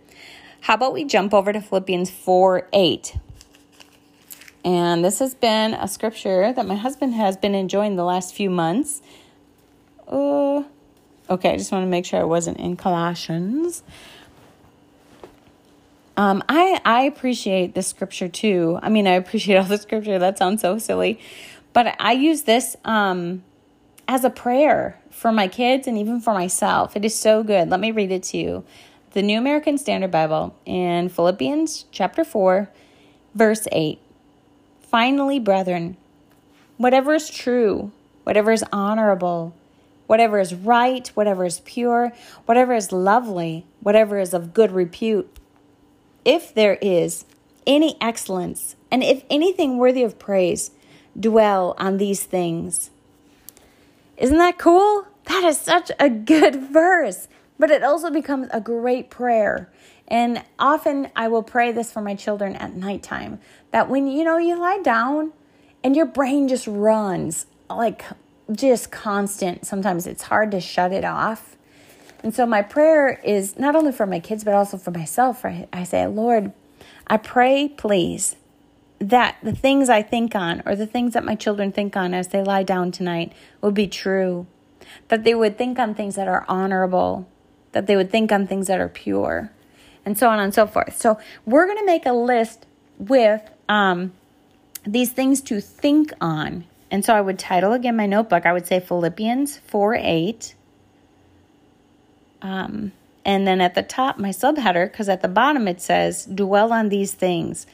How 0.61 0.75
about 0.75 0.93
we 0.93 1.03
jump 1.05 1.33
over 1.33 1.51
to 1.53 1.61
Philippians 1.61 2.09
4 2.09 2.67
8? 2.71 3.17
And 4.65 5.03
this 5.03 5.19
has 5.19 5.33
been 5.33 5.73
a 5.73 5.87
scripture 5.87 6.53
that 6.53 6.65
my 6.65 6.75
husband 6.75 7.13
has 7.15 7.35
been 7.35 7.53
enjoying 7.53 7.97
the 7.97 8.05
last 8.05 8.33
few 8.33 8.49
months. 8.49 9.01
Uh, 10.07 10.63
Okay, 11.29 11.53
I 11.53 11.57
just 11.57 11.71
want 11.71 11.83
to 11.83 11.89
make 11.89 12.05
sure 12.05 12.19
I 12.19 12.25
wasn't 12.25 12.59
in 12.59 12.75
Colossians. 12.75 13.81
Um, 16.15 16.43
I 16.47 16.79
I 16.85 17.03
appreciate 17.03 17.73
this 17.73 17.87
scripture 17.87 18.27
too. 18.27 18.77
I 18.83 18.89
mean, 18.89 19.07
I 19.07 19.13
appreciate 19.13 19.57
all 19.57 19.63
the 19.63 19.77
scripture. 19.77 20.19
That 20.19 20.37
sounds 20.37 20.61
so 20.61 20.77
silly, 20.77 21.19
but 21.71 21.95
I 21.99 22.11
use 22.11 22.43
this 22.43 22.75
um, 22.85 23.43
as 24.07 24.23
a 24.23 24.29
prayer 24.29 24.99
for 25.09 25.31
my 25.31 25.47
kids 25.47 25.87
and 25.87 25.97
even 25.97 26.19
for 26.19 26.33
myself. 26.33 26.95
It 26.95 27.05
is 27.05 27.17
so 27.17 27.41
good. 27.41 27.69
Let 27.69 27.79
me 27.79 27.91
read 27.91 28.11
it 28.11 28.23
to 28.23 28.37
you. 28.37 28.63
The 29.11 29.21
New 29.21 29.37
American 29.37 29.77
Standard 29.77 30.11
Bible 30.11 30.55
in 30.65 31.09
Philippians 31.09 31.85
chapter 31.91 32.23
four, 32.23 32.69
verse 33.33 33.65
eight. 33.71 33.99
Finally, 34.81 35.39
brethren, 35.39 35.97
whatever 36.77 37.15
is 37.15 37.29
true, 37.29 37.91
whatever 38.23 38.51
is 38.51 38.63
honorable 38.71 39.55
whatever 40.07 40.39
is 40.39 40.53
right, 40.53 41.07
whatever 41.09 41.45
is 41.45 41.61
pure, 41.61 42.11
whatever 42.45 42.73
is 42.73 42.91
lovely, 42.91 43.65
whatever 43.81 44.19
is 44.19 44.33
of 44.33 44.53
good 44.53 44.71
repute. 44.71 45.29
If 46.25 46.53
there 46.53 46.77
is 46.81 47.25
any 47.65 47.97
excellence, 48.01 48.75
and 48.91 49.03
if 49.03 49.23
anything 49.29 49.77
worthy 49.77 50.03
of 50.03 50.19
praise, 50.19 50.71
dwell 51.19 51.75
on 51.77 51.97
these 51.97 52.23
things. 52.23 52.89
Isn't 54.17 54.37
that 54.37 54.57
cool? 54.57 55.07
That 55.25 55.43
is 55.43 55.57
such 55.57 55.91
a 55.99 56.09
good 56.09 56.55
verse, 56.71 57.27
but 57.57 57.71
it 57.71 57.83
also 57.83 58.09
becomes 58.09 58.47
a 58.51 58.61
great 58.61 59.09
prayer. 59.09 59.71
And 60.07 60.43
often 60.59 61.09
I 61.15 61.27
will 61.29 61.43
pray 61.43 61.71
this 61.71 61.91
for 61.91 62.01
my 62.01 62.15
children 62.15 62.55
at 62.55 62.75
nighttime 62.75 63.39
that 63.71 63.89
when 63.89 64.07
you 64.07 64.23
know 64.23 64.37
you 64.37 64.59
lie 64.59 64.79
down 64.83 65.31
and 65.83 65.95
your 65.95 66.05
brain 66.05 66.47
just 66.47 66.67
runs 66.67 67.45
like 67.69 68.03
just 68.51 68.91
constant. 68.91 69.65
Sometimes 69.65 70.07
it's 70.07 70.23
hard 70.23 70.51
to 70.51 70.59
shut 70.59 70.91
it 70.91 71.05
off. 71.05 71.55
And 72.23 72.33
so 72.33 72.45
my 72.45 72.61
prayer 72.61 73.19
is 73.23 73.57
not 73.57 73.75
only 73.75 73.91
for 73.91 74.05
my 74.05 74.19
kids, 74.19 74.43
but 74.43 74.53
also 74.53 74.77
for 74.77 74.91
myself. 74.91 75.43
I, 75.43 75.67
I 75.73 75.83
say, 75.83 76.07
Lord, 76.07 76.53
I 77.07 77.17
pray, 77.17 77.67
please, 77.67 78.37
that 78.99 79.37
the 79.43 79.53
things 79.53 79.89
I 79.89 80.01
think 80.01 80.35
on 80.35 80.63
or 80.65 80.75
the 80.75 80.87
things 80.87 81.13
that 81.13 81.25
my 81.25 81.35
children 81.35 81.71
think 81.71 81.97
on 81.97 82.13
as 82.13 82.29
they 82.29 82.41
lie 82.41 82.63
down 82.63 82.91
tonight 82.91 83.33
would 83.61 83.73
be 83.73 83.87
true. 83.87 84.47
That 85.09 85.23
they 85.23 85.35
would 85.35 85.57
think 85.57 85.79
on 85.79 85.95
things 85.95 86.15
that 86.15 86.27
are 86.27 86.45
honorable, 86.47 87.27
that 87.73 87.87
they 87.87 87.95
would 87.95 88.11
think 88.11 88.31
on 88.31 88.47
things 88.47 88.67
that 88.67 88.79
are 88.79 88.89
pure, 88.89 89.51
and 90.05 90.17
so 90.17 90.29
on 90.29 90.39
and 90.39 90.53
so 90.53 90.67
forth. 90.67 90.97
So 90.97 91.19
we're 91.45 91.65
going 91.65 91.77
to 91.79 91.85
make 91.85 92.05
a 92.05 92.13
list 92.13 92.65
with 92.97 93.41
um, 93.67 94.13
these 94.85 95.11
things 95.11 95.41
to 95.41 95.59
think 95.59 96.13
on 96.21 96.65
And 96.93 97.03
so 97.03 97.15
I 97.15 97.21
would 97.21 97.39
title 97.39 97.73
again 97.73 97.95
my 97.95 98.05
notebook, 98.05 98.45
I 98.45 98.53
would 98.53 98.67
say 98.67 98.79
Philippians 98.79 99.57
4 99.57 99.95
8. 99.95 100.55
Um, 102.43 102.91
and 103.25 103.47
then 103.47 103.61
at 103.61 103.73
the 103.73 103.81
top, 103.81 104.19
my 104.19 104.29
subheader, 104.29 104.91
because 104.91 105.09
at 105.09 105.23
the 105.23 105.27
bottom 105.27 105.67
it 105.67 105.81
says, 105.81 106.23
dwell 106.25 106.71
on 106.71 106.89
these 106.89 107.11
things. 107.11 107.65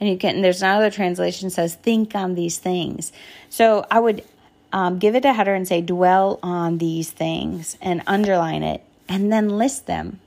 And 0.00 0.08
you 0.08 0.18
can, 0.18 0.42
there's 0.42 0.60
another 0.60 0.90
translation 0.90 1.50
says, 1.50 1.76
think 1.76 2.16
on 2.16 2.34
these 2.34 2.58
things. 2.58 3.12
So 3.48 3.86
I 3.92 4.00
would 4.00 4.24
um, 4.72 4.98
give 4.98 5.14
it 5.14 5.24
a 5.24 5.32
header 5.32 5.54
and 5.54 5.68
say, 5.68 5.80
dwell 5.80 6.40
on 6.42 6.78
these 6.78 7.12
things 7.12 7.78
and 7.80 8.02
underline 8.08 8.64
it 8.64 8.82
and 9.08 9.32
then 9.32 9.50
list 9.50 9.86
them, 9.86 10.18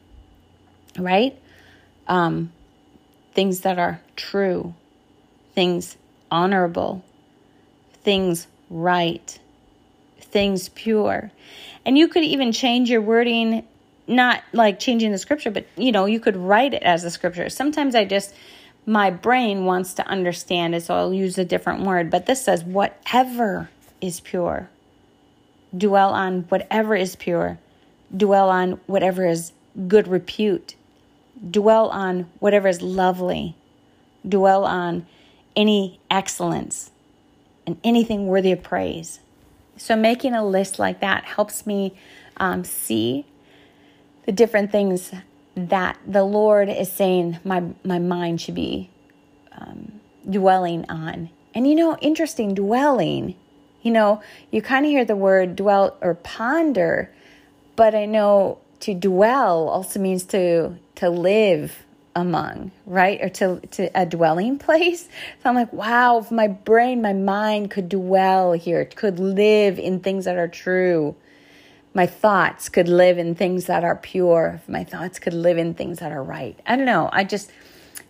right? 0.97 1.37
Um, 2.07 2.53
things 3.33 3.59
that 3.61 3.77
are 3.77 3.99
true, 4.15 4.73
things 5.53 5.97
honorable, 6.31 7.03
things 8.07 8.47
right, 8.69 9.37
things 10.17 10.69
pure. 10.69 11.29
And 11.85 11.97
you 11.97 12.07
could 12.07 12.23
even 12.23 12.53
change 12.53 12.89
your 12.89 13.01
wording, 13.01 13.67
not 14.07 14.43
like 14.53 14.79
changing 14.79 15.11
the 15.11 15.17
scripture, 15.17 15.51
but 15.51 15.65
you 15.75 15.91
know, 15.91 16.05
you 16.05 16.21
could 16.21 16.37
write 16.37 16.73
it 16.73 16.83
as 16.83 17.03
a 17.03 17.11
scripture. 17.11 17.49
Sometimes 17.49 17.95
I 17.95 18.05
just, 18.05 18.33
my 18.85 19.09
brain 19.09 19.65
wants 19.65 19.93
to 19.95 20.07
understand 20.07 20.73
it, 20.73 20.83
so 20.83 20.95
I'll 20.95 21.13
use 21.13 21.37
a 21.37 21.43
different 21.43 21.83
word. 21.83 22.09
But 22.09 22.27
this 22.27 22.41
says, 22.41 22.63
whatever 22.63 23.69
is 23.99 24.21
pure. 24.21 24.69
Dwell 25.77 26.11
on 26.11 26.43
whatever 26.43 26.95
is 26.95 27.17
pure. 27.17 27.59
Dwell 28.15 28.49
on 28.49 28.79
whatever 28.85 29.27
is 29.27 29.51
good 29.89 30.07
repute. 30.07 30.75
Dwell 31.51 31.89
on 31.89 32.29
whatever 32.39 32.69
is 32.69 32.81
lovely. 32.81 33.57
Dwell 34.25 34.63
on 34.63 35.05
any 35.57 35.99
excellence 36.09 36.91
and 37.67 37.77
anything 37.83 38.25
worthy 38.25 38.51
of 38.51 38.63
praise. 38.63 39.19
So, 39.75 39.95
making 39.95 40.33
a 40.33 40.43
list 40.43 40.79
like 40.79 41.01
that 41.01 41.25
helps 41.25 41.67
me 41.67 41.95
um, 42.37 42.63
see 42.63 43.25
the 44.25 44.31
different 44.31 44.71
things 44.71 45.11
that 45.55 45.99
the 46.05 46.23
Lord 46.23 46.69
is 46.69 46.91
saying 46.91 47.37
my, 47.43 47.63
my 47.83 47.99
mind 47.99 48.41
should 48.41 48.55
be 48.55 48.89
um, 49.51 49.99
dwelling 50.27 50.89
on. 50.89 51.29
And 51.53 51.67
you 51.67 51.75
know, 51.75 51.97
interesting, 51.97 52.53
dwelling, 52.55 53.35
you 53.81 53.91
know, 53.91 54.21
you 54.51 54.61
kind 54.61 54.85
of 54.85 54.91
hear 54.91 55.05
the 55.05 55.15
word 55.15 55.55
dwell 55.55 55.97
or 56.01 56.15
ponder, 56.15 57.11
but 57.75 57.93
I 57.93 58.05
know 58.05 58.59
to 58.81 58.93
dwell 58.93 59.69
also 59.69 59.99
means 59.99 60.23
to 60.25 60.77
to 60.95 61.09
live 61.09 61.83
among, 62.17 62.71
right? 62.87 63.21
Or 63.21 63.29
to, 63.29 63.59
to 63.59 63.89
a 63.93 64.05
dwelling 64.05 64.57
place. 64.67 65.03
So 65.03 65.49
I'm 65.49 65.55
like, 65.55 65.71
wow, 65.71 66.17
if 66.17 66.31
my 66.31 66.47
brain, 66.47 67.01
my 67.01 67.13
mind 67.13 67.71
could 67.71 67.87
dwell 67.87 68.53
here, 68.53 68.83
could 68.85 69.19
live 69.19 69.77
in 69.79 69.99
things 69.99 70.25
that 70.25 70.35
are 70.35 70.47
true. 70.47 71.15
My 71.93 72.07
thoughts 72.07 72.69
could 72.69 72.89
live 72.89 73.17
in 73.17 73.35
things 73.35 73.65
that 73.65 73.83
are 73.83 73.95
pure. 73.95 74.59
If 74.61 74.67
my 74.67 74.83
thoughts 74.83 75.19
could 75.19 75.33
live 75.33 75.57
in 75.57 75.75
things 75.75 75.99
that 75.99 76.11
are 76.11 76.23
right. 76.23 76.59
I 76.65 76.75
don't 76.75 76.85
know. 76.85 77.09
I 77.13 77.23
just 77.23 77.51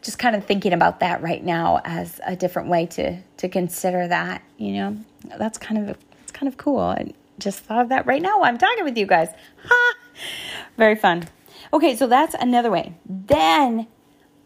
just 0.02 0.20
kind 0.20 0.36
of 0.36 0.46
thinking 0.46 0.74
about 0.74 1.00
that 1.00 1.22
right 1.22 1.44
now 1.44 1.82
as 1.84 2.22
a 2.26 2.36
different 2.36 2.70
way 2.70 2.86
to 2.86 3.22
to 3.38 3.50
consider 3.50 4.08
that, 4.08 4.42
you 4.58 4.74
know. 4.74 4.98
That's 5.38 5.58
kind 5.58 5.90
of 5.90 5.98
it's 6.22 6.32
kind 6.32 6.48
of 6.48 6.58
cool. 6.58 6.80
I 6.80 7.14
just 7.40 7.60
thought 7.60 7.82
of 7.82 7.90
that 7.90 8.06
right 8.06 8.22
now 8.22 8.42
I'm 8.42 8.58
talking 8.58 8.84
with 8.84 8.98
you 8.98 9.06
guys. 9.06 9.30
Ha! 9.66 9.96
Very 10.78 10.96
fun. 10.96 11.28
Okay, 11.74 11.96
so 11.96 12.08
that's 12.08 12.34
another 12.36 12.72
way. 12.72 12.94
Then 13.06 13.88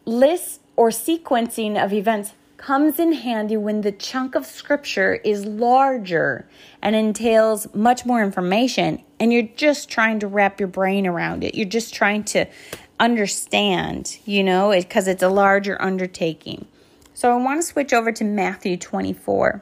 lists 0.06 0.60
or 0.76 0.90
sequencing 0.90 1.82
of 1.84 1.94
events 1.94 2.34
comes 2.58 3.00
in 3.00 3.14
handy 3.14 3.58
when 3.58 3.82
the 3.82 3.92
chunk 3.92 4.36
of 4.36 4.46
scripture 4.46 5.16
is 5.24 5.46
larger 5.46 6.48
and 6.82 6.96
entails 6.96 7.74
much 7.74 8.06
more 8.06 8.24
information 8.24 9.02
and 9.20 9.34
you're 9.34 9.50
just 9.56 9.90
trying 9.90 10.20
to 10.20 10.28
wrap 10.28 10.60
your 10.60 10.68
brain 10.68 11.08
around 11.08 11.44
it. 11.44 11.56
You're 11.56 11.66
just 11.66 11.94
trying 11.94 12.24
to 12.26 12.46
understand, 13.00 14.20
you 14.26 14.44
know, 14.44 14.72
because 14.72 15.08
it, 15.08 15.14
it's 15.14 15.24
a 15.24 15.30
larger 15.30 15.82
undertaking. 15.82 16.68
So 17.14 17.32
I 17.32 17.36
want 17.36 17.62
to 17.62 17.68
switch 17.68 17.94
over 17.94 18.12
to 18.12 18.24
Matthew 18.24 18.78
24. 18.78 19.62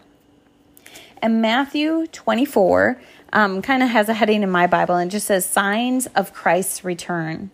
And 1.22 1.42
Matthew 1.42 2.08
24 2.08 3.02
um, 3.34 3.62
kind 3.62 3.84
of 3.84 3.90
has 3.90 4.10
a 4.10 4.14
heading 4.14 4.44
in 4.44 4.50
my 4.50 4.68
Bible 4.68 4.96
and 4.96 5.10
just 5.10 5.28
says 5.28 5.46
signs 5.46 6.08
of 6.08 6.34
Christ's 6.34 6.84
return. 6.84 7.52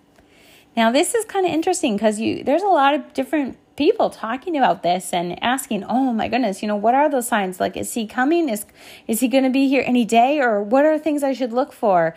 Now 0.75 0.91
this 0.91 1.15
is 1.15 1.25
kind 1.25 1.46
of 1.46 1.51
interesting 1.51 1.96
because 1.96 2.20
you 2.20 2.44
there's 2.44 2.63
a 2.63 2.67
lot 2.67 2.94
of 2.94 3.13
different 3.13 3.58
people 3.75 4.10
talking 4.10 4.58
about 4.58 4.84
this 4.84 5.13
and 5.13 5.41
asking, 5.44 5.84
"Oh 5.86 6.13
my 6.13 6.27
goodness, 6.27 6.62
you 6.62 6.67
know, 6.67 6.75
what 6.75 6.96
are 6.96 7.10
those 7.10 7.27
signs? 7.27 7.60
Like 7.60 7.77
is 7.77 7.94
he 7.94 8.05
coming? 8.08 8.50
Is 8.50 8.65
is 9.08 9.20
he 9.20 9.27
going 9.27 9.44
to 9.44 9.50
be 9.50 9.67
here 9.67 9.84
any 9.86 10.05
day 10.05 10.39
or 10.39 10.62
what 10.62 10.86
are 10.86 10.98
things 10.98 11.24
I 11.24 11.34
should 11.34 11.53
look 11.53 11.74
for?" 11.74 12.15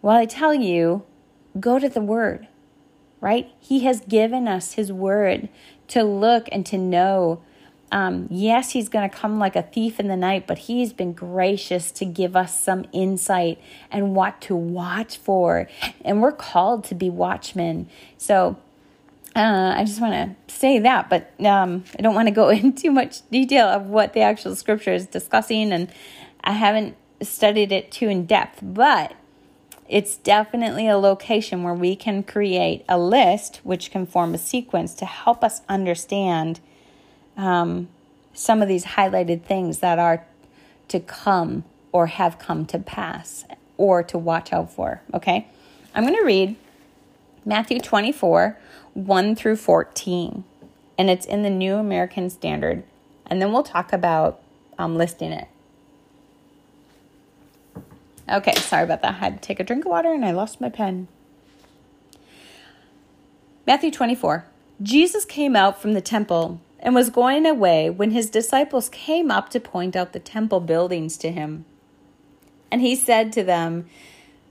Well, 0.00 0.16
I 0.16 0.26
tell 0.26 0.54
you, 0.54 1.02
go 1.58 1.78
to 1.78 1.88
the 1.88 2.00
word. 2.00 2.46
Right? 3.20 3.50
He 3.58 3.80
has 3.80 4.00
given 4.02 4.46
us 4.46 4.74
his 4.74 4.92
word 4.92 5.48
to 5.88 6.04
look 6.04 6.48
and 6.52 6.64
to 6.66 6.78
know 6.78 7.42
um, 7.90 8.28
yes, 8.30 8.70
he's 8.70 8.88
going 8.88 9.08
to 9.08 9.14
come 9.14 9.38
like 9.38 9.56
a 9.56 9.62
thief 9.62 9.98
in 9.98 10.08
the 10.08 10.16
night, 10.16 10.46
but 10.46 10.58
he's 10.58 10.92
been 10.92 11.12
gracious 11.12 11.90
to 11.92 12.04
give 12.04 12.36
us 12.36 12.62
some 12.62 12.84
insight 12.92 13.58
and 13.90 14.14
what 14.14 14.40
to 14.42 14.54
watch 14.54 15.16
for. 15.16 15.68
And 16.04 16.20
we're 16.20 16.32
called 16.32 16.84
to 16.84 16.94
be 16.94 17.08
watchmen. 17.08 17.88
So 18.18 18.56
uh, 19.34 19.74
I 19.76 19.84
just 19.84 20.00
want 20.00 20.14
to 20.14 20.52
say 20.52 20.80
that, 20.80 21.08
but 21.08 21.32
um, 21.44 21.84
I 21.98 22.02
don't 22.02 22.14
want 22.14 22.28
to 22.28 22.34
go 22.34 22.48
into 22.50 22.82
too 22.82 22.90
much 22.90 23.28
detail 23.30 23.66
of 23.66 23.86
what 23.86 24.12
the 24.12 24.20
actual 24.20 24.54
scripture 24.54 24.92
is 24.92 25.06
discussing. 25.06 25.72
And 25.72 25.90
I 26.44 26.52
haven't 26.52 26.96
studied 27.22 27.72
it 27.72 27.90
too 27.90 28.08
in 28.08 28.26
depth, 28.26 28.60
but 28.62 29.14
it's 29.88 30.16
definitely 30.18 30.86
a 30.86 30.98
location 30.98 31.62
where 31.62 31.74
we 31.74 31.96
can 31.96 32.22
create 32.22 32.84
a 32.88 32.98
list 32.98 33.60
which 33.62 33.90
can 33.90 34.04
form 34.04 34.34
a 34.34 34.38
sequence 34.38 34.94
to 34.96 35.06
help 35.06 35.42
us 35.42 35.62
understand 35.68 36.60
um, 37.38 37.88
some 38.34 38.60
of 38.60 38.68
these 38.68 38.84
highlighted 38.84 39.44
things 39.44 39.78
that 39.78 39.98
are 39.98 40.26
to 40.88 41.00
come 41.00 41.64
or 41.92 42.08
have 42.08 42.38
come 42.38 42.66
to 42.66 42.78
pass 42.78 43.44
or 43.78 44.02
to 44.02 44.18
watch 44.18 44.52
out 44.52 44.70
for. 44.70 45.00
Okay, 45.14 45.46
I'm 45.94 46.04
going 46.04 46.16
to 46.16 46.24
read 46.24 46.56
Matthew 47.46 47.80
24 47.80 48.58
1 48.94 49.36
through 49.36 49.56
14, 49.56 50.44
and 50.98 51.08
it's 51.08 51.24
in 51.24 51.42
the 51.42 51.50
New 51.50 51.76
American 51.76 52.28
Standard, 52.28 52.82
and 53.26 53.40
then 53.40 53.52
we'll 53.52 53.62
talk 53.62 53.92
about 53.92 54.40
um, 54.76 54.96
listing 54.96 55.32
it. 55.32 55.48
Okay, 58.28 58.54
sorry 58.56 58.82
about 58.82 59.00
that. 59.02 59.14
I 59.14 59.18
had 59.18 59.40
to 59.40 59.46
take 59.46 59.60
a 59.60 59.64
drink 59.64 59.86
of 59.86 59.90
water 59.90 60.12
and 60.12 60.24
I 60.24 60.32
lost 60.32 60.60
my 60.60 60.68
pen. 60.68 61.08
Matthew 63.66 63.90
24. 63.90 64.44
Jesus 64.82 65.24
came 65.24 65.56
out 65.56 65.80
from 65.80 65.94
the 65.94 66.02
temple 66.02 66.60
and 66.80 66.94
was 66.94 67.10
going 67.10 67.46
away 67.46 67.90
when 67.90 68.12
his 68.12 68.30
disciples 68.30 68.88
came 68.88 69.30
up 69.30 69.48
to 69.50 69.60
point 69.60 69.96
out 69.96 70.12
the 70.12 70.20
temple 70.20 70.60
buildings 70.60 71.16
to 71.18 71.30
him. 71.30 71.64
And 72.70 72.80
he 72.80 72.94
said 72.94 73.32
to 73.32 73.42
them, 73.42 73.86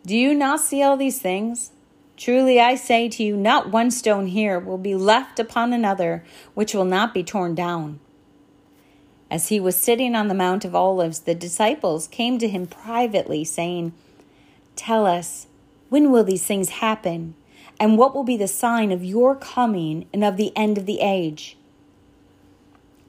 Do 0.06 0.16
you 0.16 0.34
not 0.34 0.60
see 0.60 0.82
all 0.82 0.98
these 0.98 1.20
things? 1.22 1.72
Truly 2.18 2.60
I 2.60 2.76
say 2.76 3.10
to 3.10 3.24
you, 3.24 3.38
not 3.38 3.72
one 3.72 3.92
stone 3.92 4.28
here 4.28 4.60
will 4.60 4.80
be 4.80 4.96
left 4.96 5.40
upon 5.40 5.72
another 5.72 6.24
which 6.56 6.74
will 6.74 6.86
not 6.86 7.14
be 7.14 7.24
torn 7.24 7.54
down. 7.54 8.00
As 9.30 9.50
he 9.50 9.60
was 9.60 9.76
sitting 9.76 10.16
on 10.16 10.28
the 10.28 10.34
Mount 10.34 10.66
of 10.66 10.74
Olives, 10.74 11.20
the 11.20 11.36
disciples 11.36 12.08
came 12.08 12.40
to 12.40 12.48
him 12.48 12.66
privately, 12.66 13.44
saying, 13.44 13.94
Tell 14.76 15.06
us, 15.06 15.48
when 15.90 16.12
will 16.12 16.24
these 16.24 16.46
things 16.46 16.70
happen? 16.70 17.36
And 17.80 17.98
what 17.98 18.16
will 18.16 18.24
be 18.24 18.38
the 18.38 18.48
sign 18.48 18.92
of 18.92 19.04
your 19.04 19.36
coming 19.36 20.08
and 20.14 20.24
of 20.24 20.38
the 20.38 20.56
end 20.56 20.78
of 20.78 20.86
the 20.86 21.02
age? 21.02 21.58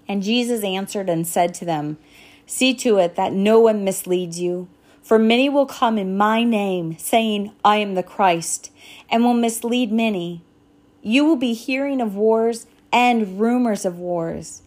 And 0.08 0.22
Jesus 0.22 0.64
answered 0.64 1.10
and 1.10 1.26
said 1.26 1.54
to 1.54 1.64
them, 1.64 1.98
See 2.46 2.74
to 2.76 2.96
it 2.96 3.14
that 3.16 3.32
no 3.32 3.60
one 3.60 3.84
misleads 3.84 4.40
you. 4.40 4.68
For 5.02 5.18
many 5.18 5.48
will 5.48 5.66
come 5.66 5.98
in 5.98 6.16
my 6.16 6.42
name, 6.42 6.98
saying, 6.98 7.52
I 7.64 7.76
am 7.76 7.94
the 7.94 8.02
Christ, 8.02 8.70
and 9.10 9.24
will 9.24 9.34
mislead 9.34 9.92
many. 9.92 10.42
You 11.02 11.24
will 11.24 11.36
be 11.36 11.52
hearing 11.52 12.00
of 12.00 12.16
wars 12.16 12.66
and 12.92 13.38
rumors 13.38 13.84
of 13.84 13.98
wars. 13.98 14.62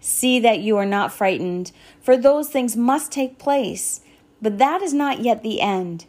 See 0.00 0.38
that 0.40 0.60
you 0.60 0.76
are 0.76 0.86
not 0.86 1.12
frightened, 1.12 1.72
for 2.00 2.16
those 2.16 2.48
things 2.48 2.76
must 2.76 3.12
take 3.12 3.38
place, 3.38 4.00
but 4.40 4.58
that 4.58 4.82
is 4.82 4.92
not 4.92 5.20
yet 5.20 5.42
the 5.42 5.60
end. 5.60 6.06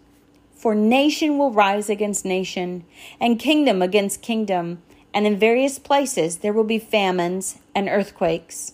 For 0.55 0.75
nation 0.75 1.37
will 1.37 1.51
rise 1.51 1.89
against 1.89 2.25
nation, 2.25 2.85
and 3.19 3.39
kingdom 3.39 3.81
against 3.81 4.21
kingdom 4.21 4.81
and 5.13 5.27
in 5.27 5.37
various 5.37 5.79
places 5.79 6.37
there 6.37 6.53
will 6.53 6.63
be 6.63 6.79
famines 6.79 7.59
and 7.75 7.87
earthquakes. 7.87 8.73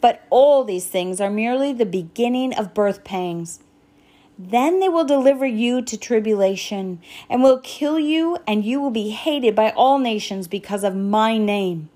But 0.00 0.24
all 0.30 0.64
these 0.64 0.86
things 0.86 1.20
are 1.20 1.30
merely 1.30 1.72
the 1.72 1.86
beginning 1.86 2.54
of 2.54 2.74
birth 2.74 3.04
pangs. 3.04 3.60
Then 4.38 4.80
they 4.80 4.88
will 4.88 5.04
deliver 5.04 5.46
you 5.46 5.82
to 5.82 5.96
tribulation 5.96 7.00
and 7.30 7.42
will 7.42 7.60
kill 7.60 7.98
you, 8.00 8.38
and 8.46 8.64
you 8.64 8.80
will 8.80 8.90
be 8.90 9.10
hated 9.10 9.54
by 9.54 9.70
all 9.70 9.98
nations 9.98 10.48
because 10.48 10.82
of 10.82 10.96
my 10.96 11.38
name. 11.38 11.88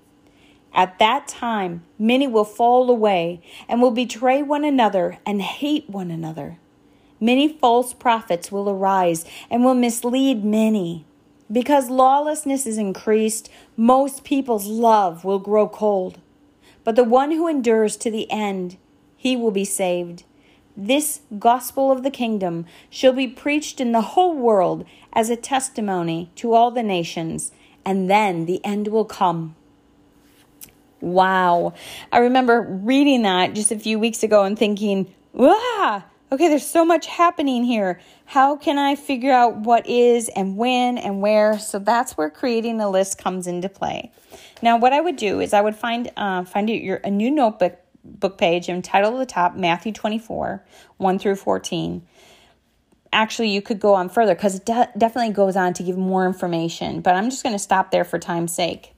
At 0.73 0.99
that 0.99 1.27
time, 1.27 1.83
many 1.97 2.27
will 2.27 2.45
fall 2.45 2.89
away 2.89 3.41
and 3.67 3.81
will 3.81 3.91
betray 3.91 4.43
one 4.43 4.63
another 4.63 5.17
and 5.25 5.41
hate 5.41 5.89
one 5.89 6.11
another. 6.11 6.59
Many 7.19 7.47
false 7.47 7.93
prophets 7.93 8.51
will 8.51 8.69
arise 8.69 9.25
and 9.49 9.65
will 9.65 9.73
mislead 9.73 10.45
many. 10.45 11.03
Because 11.51 11.89
lawlessness 11.89 12.65
is 12.65 12.77
increased, 12.77 13.49
most 13.75 14.23
people's 14.23 14.67
love 14.67 15.23
will 15.23 15.39
grow 15.39 15.67
cold. 15.67 16.19
But 16.83 16.95
the 16.95 17.03
one 17.03 17.31
who 17.31 17.47
endures 17.47 17.95
to 17.97 18.11
the 18.11 18.29
end, 18.31 18.77
he 19.15 19.35
will 19.35 19.51
be 19.51 19.65
saved. 19.65 20.23
This 20.75 21.21
gospel 21.39 21.91
of 21.91 22.03
the 22.03 22.11
kingdom 22.11 22.65
shall 22.89 23.13
be 23.13 23.27
preached 23.27 23.81
in 23.81 23.93
the 23.93 24.01
whole 24.01 24.35
world 24.35 24.85
as 25.13 25.29
a 25.29 25.35
testimony 25.35 26.29
to 26.35 26.53
all 26.53 26.69
the 26.69 26.83
nations, 26.83 27.51
and 27.83 28.09
then 28.09 28.45
the 28.45 28.63
end 28.63 28.89
will 28.89 29.05
come. 29.05 29.55
Wow. 31.01 31.73
I 32.11 32.19
remember 32.19 32.61
reading 32.61 33.23
that 33.23 33.53
just 33.53 33.71
a 33.71 33.79
few 33.79 33.97
weeks 33.97 34.21
ago 34.23 34.43
and 34.43 34.57
thinking, 34.57 35.13
wow, 35.33 36.03
okay, 36.31 36.47
there's 36.49 36.65
so 36.65 36.85
much 36.85 37.07
happening 37.07 37.63
here. 37.63 37.99
How 38.25 38.55
can 38.55 38.77
I 38.77 38.95
figure 38.95 39.31
out 39.31 39.57
what 39.57 39.87
is 39.87 40.29
and 40.29 40.57
when 40.57 40.97
and 40.97 41.21
where? 41.21 41.57
So 41.59 41.79
that's 41.79 42.17
where 42.17 42.29
creating 42.29 42.81
a 42.81 42.89
list 42.89 43.17
comes 43.17 43.47
into 43.47 43.69
play. 43.69 44.11
Now, 44.61 44.77
what 44.77 44.93
I 44.93 45.01
would 45.01 45.15
do 45.15 45.39
is 45.39 45.53
I 45.53 45.61
would 45.61 45.75
find 45.75 46.11
uh, 46.17 46.43
find 46.43 46.69
your 46.69 46.97
a 46.97 47.11
new 47.11 47.31
notebook 47.31 47.79
book 48.03 48.37
page 48.37 48.69
and 48.69 48.83
title 48.83 49.17
the 49.17 49.25
top 49.25 49.55
Matthew 49.55 49.91
24, 49.91 50.63
1 50.97 51.19
through 51.19 51.35
14. 51.35 52.05
Actually, 53.13 53.49
you 53.49 53.61
could 53.61 53.79
go 53.79 53.93
on 53.93 54.09
further 54.09 54.35
because 54.35 54.55
it 54.55 54.65
de- 54.65 54.89
definitely 54.97 55.33
goes 55.33 55.55
on 55.55 55.73
to 55.73 55.83
give 55.83 55.97
more 55.97 56.25
information, 56.25 57.01
but 57.01 57.15
I'm 57.15 57.29
just 57.29 57.43
going 57.43 57.55
to 57.55 57.59
stop 57.59 57.91
there 57.91 58.03
for 58.03 58.19
time's 58.19 58.53
sake. 58.53 58.93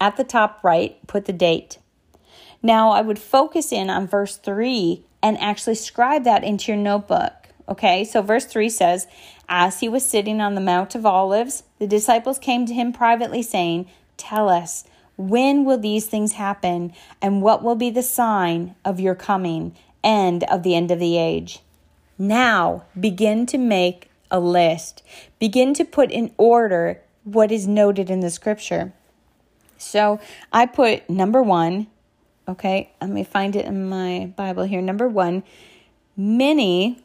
At 0.00 0.16
the 0.16 0.24
top 0.24 0.62
right, 0.62 0.96
put 1.06 1.24
the 1.24 1.32
date. 1.32 1.78
Now, 2.62 2.90
I 2.90 3.00
would 3.00 3.18
focus 3.18 3.72
in 3.72 3.90
on 3.90 4.06
verse 4.06 4.36
3 4.36 5.04
and 5.24 5.40
actually 5.40 5.74
scribe 5.74 6.22
that 6.24 6.44
into 6.44 6.70
your 6.70 6.80
notebook. 6.80 7.32
Okay, 7.66 8.04
so 8.04 8.20
verse 8.20 8.44
3 8.44 8.68
says, 8.68 9.06
As 9.48 9.80
he 9.80 9.88
was 9.88 10.04
sitting 10.04 10.38
on 10.38 10.54
the 10.54 10.60
Mount 10.60 10.94
of 10.94 11.06
Olives, 11.06 11.62
the 11.78 11.86
disciples 11.86 12.38
came 12.38 12.66
to 12.66 12.74
him 12.74 12.92
privately, 12.92 13.42
saying, 13.42 13.88
Tell 14.18 14.50
us, 14.50 14.84
when 15.16 15.64
will 15.64 15.78
these 15.78 16.06
things 16.06 16.32
happen? 16.32 16.92
And 17.22 17.40
what 17.40 17.62
will 17.62 17.74
be 17.74 17.88
the 17.88 18.02
sign 18.02 18.74
of 18.84 19.00
your 19.00 19.14
coming 19.14 19.74
and 20.02 20.44
of 20.44 20.62
the 20.62 20.74
end 20.74 20.90
of 20.90 20.98
the 20.98 21.16
age? 21.16 21.60
Now 22.18 22.84
begin 23.00 23.46
to 23.46 23.56
make 23.56 24.10
a 24.30 24.38
list. 24.38 25.02
Begin 25.38 25.72
to 25.74 25.86
put 25.86 26.10
in 26.10 26.34
order 26.36 27.00
what 27.22 27.50
is 27.50 27.66
noted 27.66 28.10
in 28.10 28.20
the 28.20 28.30
scripture. 28.30 28.92
So 29.78 30.20
I 30.52 30.66
put 30.66 31.08
number 31.08 31.42
one, 31.42 31.86
okay, 32.48 32.92
let 33.00 33.10
me 33.10 33.24
find 33.24 33.56
it 33.56 33.64
in 33.64 33.88
my 33.88 34.32
Bible 34.36 34.64
here. 34.64 34.80
Number 34.80 35.08
one, 35.08 35.42
many, 36.16 37.02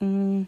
mm, 0.00 0.46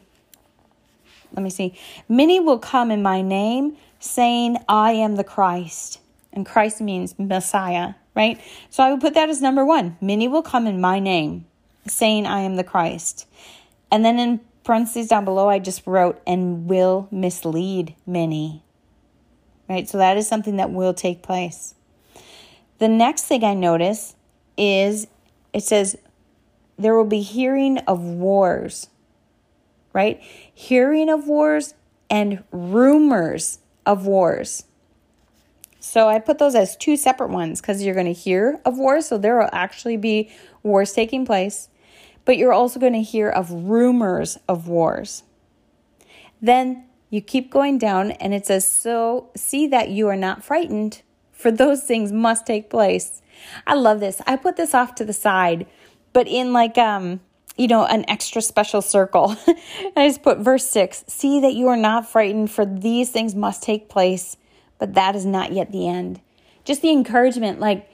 let 1.33 1.43
me 1.43 1.51
see, 1.51 1.75
many 2.09 2.41
will 2.41 2.59
come 2.59 2.91
in 2.91 3.03
my 3.03 3.23
name 3.23 3.77
saying, 3.99 4.59
I 4.69 4.93
am 4.93 5.17
the 5.17 5.25
Christ 5.25 6.01
and 6.35 6.45
Christ 6.45 6.81
means 6.81 7.19
Messiah, 7.19 7.95
right? 8.15 8.41
So 8.69 8.83
I 8.83 8.91
would 8.91 9.01
put 9.01 9.15
that 9.15 9.31
as 9.31 9.41
number 9.41 9.65
one. 9.65 9.97
Many 10.01 10.29
will 10.29 10.43
come 10.43 10.67
in 10.67 10.81
my 10.81 10.99
name, 10.99 11.47
saying, 11.87 12.27
I 12.27 12.41
am 12.41 12.57
the 12.57 12.65
Christ. 12.65 13.27
And 13.91 14.05
then 14.05 14.19
in 14.19 14.41
parentheses 14.65 15.09
down 15.09 15.25
below, 15.25 15.49
I 15.49 15.61
just 15.61 15.87
wrote, 15.87 16.21
and 16.27 16.67
will 16.67 17.09
mislead 17.11 17.95
many, 18.07 18.65
right? 19.69 19.89
So 19.89 19.99
that 19.99 20.17
is 20.17 20.27
something 20.27 20.57
that 20.57 20.71
will 20.71 20.93
take 20.93 21.23
place. 21.23 21.75
The 22.85 22.89
next 22.91 23.23
thing 23.23 23.45
I 23.45 23.55
notice 23.55 24.15
is 24.59 25.07
it 25.55 25.63
says, 25.63 25.97
there 26.77 26.95
will 26.95 27.07
be 27.07 27.23
hearing 27.23 27.79
of 27.79 28.03
wars, 28.03 28.89
right? 29.95 30.21
Hearing 30.53 31.09
of 31.09 31.27
wars 31.27 31.73
and 32.11 32.45
rumors 32.53 33.61
of 33.87 34.05
wars. 34.05 34.65
So 35.81 36.11
I 36.11 36.19
put 36.19 36.37
those 36.37 36.55
as 36.55 36.77
two 36.77 36.99
separate 36.99 37.31
ones 37.31 37.63
because 37.63 37.83
you're 37.83 37.95
going 37.95 38.05
to 38.05 38.13
hear 38.13 38.61
of 38.67 38.77
wars. 38.77 39.07
So 39.07 39.17
there 39.17 39.39
will 39.39 39.49
actually 39.51 39.97
be 39.97 40.31
wars 40.63 40.93
taking 40.93 41.25
place, 41.25 41.71
but 42.27 42.37
you're 42.37 42.53
also 42.53 42.79
going 42.79 42.93
to 42.93 43.01
hear 43.01 43.31
of 43.31 43.51
rumors 43.51 44.37
of 44.47 44.69
wars. 44.69 45.23
Then 46.43 46.85
you 47.09 47.23
keep 47.23 47.51
going 47.51 47.79
down 47.79 48.11
and 48.11 48.35
it 48.35 48.45
says, 48.45 48.71
So 48.71 49.31
see 49.35 49.67
that 49.69 49.89
you 49.89 50.07
are 50.09 50.17
not 50.17 50.45
frightened, 50.45 51.01
for 51.45 51.53
those 51.53 51.83
things 51.85 52.11
must 52.11 52.47
take 52.47 52.71
place. 52.71 53.23
I 53.67 53.75
love 53.75 54.01
this. 54.01 54.21
I 54.27 54.37
put 54.37 54.57
this 54.57 54.75
off 54.75 54.95
to 54.97 55.05
the 55.05 55.13
side, 55.13 55.67
but 56.13 56.27
in 56.27 56.53
like, 56.53 56.79
um, 56.79 57.21
you 57.57 57.69
know, 57.69 57.85
an 57.85 58.05
extra 58.09 58.43
special 58.43 58.83
circle. 58.83 59.37
I 59.97 60.09
just 60.09 60.23
put 60.23 60.39
verse 60.39 60.67
6 60.67 61.05
See 61.07 61.41
that 61.41 61.55
you 61.55 61.69
are 61.69 61.77
not 61.77 62.11
frightened, 62.11 62.51
for 62.51 62.65
these 62.65 63.11
things 63.11 63.35
must 63.35 63.63
take 63.63 63.89
place 63.89 64.39
but 64.79 64.95
that 64.95 65.17
is 65.17 65.25
not 65.25 65.53
yet 65.53 65.73
the 65.73 65.89
end. 65.89 66.21
Just 66.65 66.83
the 66.83 66.91
encouragement 66.91 67.61
like, 67.61 67.89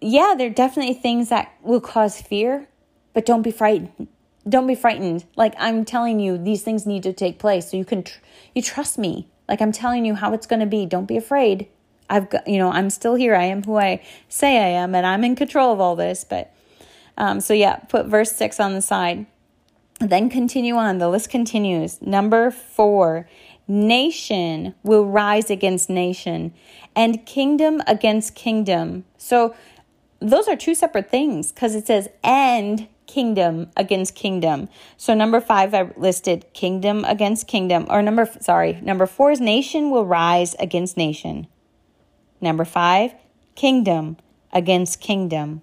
yeah, 0.00 0.34
there 0.36 0.46
are 0.46 0.50
definitely 0.50 0.94
things 0.94 1.28
that 1.28 1.52
will 1.62 1.80
cause 1.80 2.20
fear, 2.20 2.68
but 3.12 3.26
don't 3.26 3.42
be 3.42 3.50
frightened. 3.50 4.08
Don't 4.48 4.66
be 4.66 4.74
frightened. 4.74 5.24
Like 5.36 5.54
I'm 5.58 5.84
telling 5.84 6.20
you, 6.20 6.38
these 6.38 6.62
things 6.62 6.86
need 6.86 7.02
to 7.02 7.12
take 7.12 7.38
place. 7.38 7.70
So 7.70 7.76
you 7.76 7.84
can, 7.84 8.04
tr- 8.04 8.20
you 8.54 8.62
trust 8.62 8.98
me. 8.98 9.28
Like 9.48 9.60
I'm 9.60 9.72
telling 9.72 10.04
you 10.04 10.14
how 10.14 10.32
it's 10.32 10.46
going 10.46 10.60
to 10.60 10.66
be. 10.66 10.86
Don't 10.86 11.06
be 11.06 11.16
afraid. 11.16 11.68
I've 12.10 12.30
got, 12.30 12.46
you 12.48 12.58
know, 12.58 12.70
I'm 12.70 12.90
still 12.90 13.14
here. 13.14 13.34
I 13.34 13.44
am 13.44 13.62
who 13.62 13.76
I 13.76 14.02
say 14.28 14.56
I 14.58 14.68
am, 14.68 14.94
and 14.94 15.06
I'm 15.06 15.24
in 15.24 15.36
control 15.36 15.72
of 15.72 15.80
all 15.80 15.96
this. 15.96 16.24
But, 16.24 16.54
um, 17.16 17.40
so 17.40 17.54
yeah, 17.54 17.76
put 17.76 18.06
verse 18.06 18.32
six 18.32 18.58
on 18.60 18.74
the 18.74 18.82
side. 18.82 19.26
Then 20.00 20.30
continue 20.30 20.76
on. 20.76 20.98
The 20.98 21.08
list 21.08 21.28
continues. 21.28 22.00
Number 22.00 22.50
four, 22.50 23.26
Nation 23.70 24.74
will 24.82 25.04
rise 25.04 25.50
against 25.50 25.90
nation 25.90 26.54
and 26.96 27.26
kingdom 27.26 27.82
against 27.86 28.34
kingdom. 28.34 29.04
So 29.18 29.54
those 30.20 30.48
are 30.48 30.56
two 30.56 30.74
separate 30.74 31.10
things 31.10 31.52
because 31.52 31.74
it 31.74 31.86
says 31.86 32.08
and 32.24 32.88
kingdom 33.06 33.70
against 33.76 34.14
kingdom. 34.14 34.70
So 34.96 35.12
number 35.12 35.38
5 35.38 35.74
I 35.74 35.90
listed 35.96 36.46
kingdom 36.54 37.04
against 37.04 37.46
kingdom 37.46 37.86
or 37.90 38.00
number 38.00 38.26
sorry, 38.40 38.80
number 38.80 39.06
4 39.06 39.32
is 39.32 39.40
nation 39.40 39.90
will 39.90 40.06
rise 40.06 40.56
against 40.58 40.96
nation. 40.96 41.46
Number 42.40 42.64
5 42.64 43.14
kingdom 43.54 44.16
against 44.52 45.00
kingdom. 45.00 45.62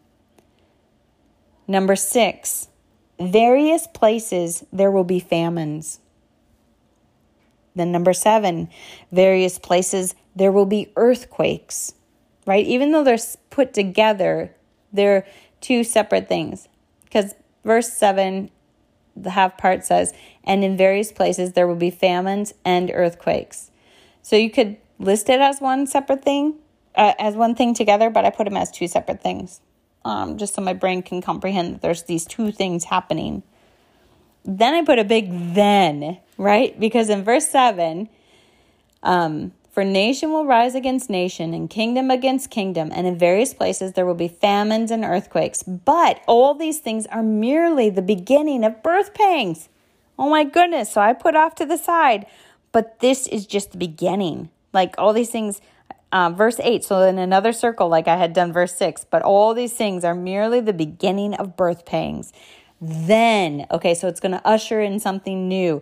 Number 1.68 1.96
6 1.96 2.68
various 3.20 3.88
places 3.88 4.64
there 4.72 4.92
will 4.92 5.04
be 5.04 5.20
famines. 5.20 6.00
Then, 7.76 7.92
number 7.92 8.14
seven, 8.14 8.70
various 9.12 9.60
places 9.60 10.16
there 10.36 10.52
will 10.52 10.66
be 10.66 10.92
earthquakes, 10.96 11.94
right? 12.46 12.66
Even 12.66 12.92
though 12.92 13.04
they're 13.04 13.18
put 13.50 13.74
together, 13.74 14.56
they're 14.94 15.28
two 15.60 15.84
separate 15.84 16.30
things. 16.30 16.70
Because 17.04 17.36
verse 17.66 17.92
seven, 17.92 18.50
the 19.16 19.32
half 19.32 19.58
part 19.58 19.86
says, 19.86 20.14
and 20.44 20.64
in 20.64 20.78
various 20.78 21.12
places 21.12 21.54
there 21.54 21.68
will 21.68 21.76
be 21.76 21.90
famines 21.90 22.54
and 22.64 22.92
earthquakes. 22.94 23.72
So 24.22 24.36
you 24.38 24.50
could 24.50 24.78
list 24.98 25.30
it 25.30 25.42
as 25.42 25.60
one 25.60 25.86
separate 25.86 26.24
thing, 26.24 26.56
uh, 26.98 27.14
as 27.20 27.36
one 27.36 27.56
thing 27.56 27.74
together, 27.74 28.10
but 28.10 28.26
I 28.26 28.30
put 28.30 28.46
them 28.46 28.58
as 28.58 28.72
two 28.72 28.88
separate 28.88 29.22
things, 29.22 29.62
um, 30.04 30.38
just 30.38 30.54
so 30.54 30.62
my 30.62 30.74
brain 30.74 31.02
can 31.02 31.22
comprehend 31.22 31.76
that 31.76 31.82
there's 31.82 32.04
these 32.04 32.26
two 32.26 32.52
things 32.52 32.86
happening. 32.86 33.44
Then 34.44 34.74
I 34.74 34.84
put 34.84 35.00
a 35.00 35.04
big 35.04 35.56
then, 35.56 36.20
right? 36.38 36.80
Because 36.80 37.10
in 37.10 37.24
verse 37.24 37.48
7, 37.48 38.10
um, 39.02 39.52
for 39.72 39.84
nation 39.84 40.32
will 40.32 40.46
rise 40.46 40.74
against 40.74 41.10
nation 41.10 41.54
and 41.54 41.70
kingdom 41.70 42.10
against 42.10 42.50
kingdom, 42.50 42.92
and 42.94 43.06
in 43.06 43.18
various 43.18 43.54
places 43.54 43.92
there 43.92 44.06
will 44.06 44.16
be 44.16 44.30
famines 44.30 44.90
and 44.90 45.04
earthquakes. 45.04 45.64
But 45.64 46.22
all 46.28 46.54
these 46.54 46.80
things 46.80 47.06
are 47.08 47.22
merely 47.22 47.90
the 47.90 48.02
beginning 48.02 48.64
of 48.64 48.82
birth 48.82 49.14
pangs. 49.14 49.68
Oh 50.18 50.30
my 50.30 50.46
goodness. 50.46 50.94
So 50.94 51.02
I 51.02 51.12
put 51.12 51.36
off 51.36 51.56
to 51.56 51.66
the 51.66 51.78
side, 51.78 52.26
but 52.72 53.00
this 53.00 53.28
is 53.28 53.46
just 53.46 53.72
the 53.72 53.78
beginning. 53.78 54.50
Like 54.72 54.96
all 54.98 55.12
these 55.12 55.30
things, 55.30 55.60
uh, 56.12 56.30
verse 56.30 56.60
8, 56.60 56.84
so 56.84 57.02
in 57.02 57.18
another 57.18 57.52
circle, 57.52 57.90
like 57.90 58.08
I 58.08 58.16
had 58.16 58.34
done 58.34 58.54
verse 58.54 58.76
6, 58.76 59.06
but 59.10 59.22
all 59.22 59.54
these 59.54 59.74
things 59.74 60.04
are 60.04 60.16
merely 60.16 60.62
the 60.62 60.74
beginning 60.74 61.34
of 61.34 61.58
birth 61.58 61.86
pangs. 61.86 62.32
Then, 62.80 63.66
okay, 63.72 63.94
so 63.96 64.08
it's 64.08 64.20
going 64.20 64.34
to 64.34 64.48
usher 64.48 64.82
in 64.82 65.00
something 65.00 65.48
new 65.48 65.82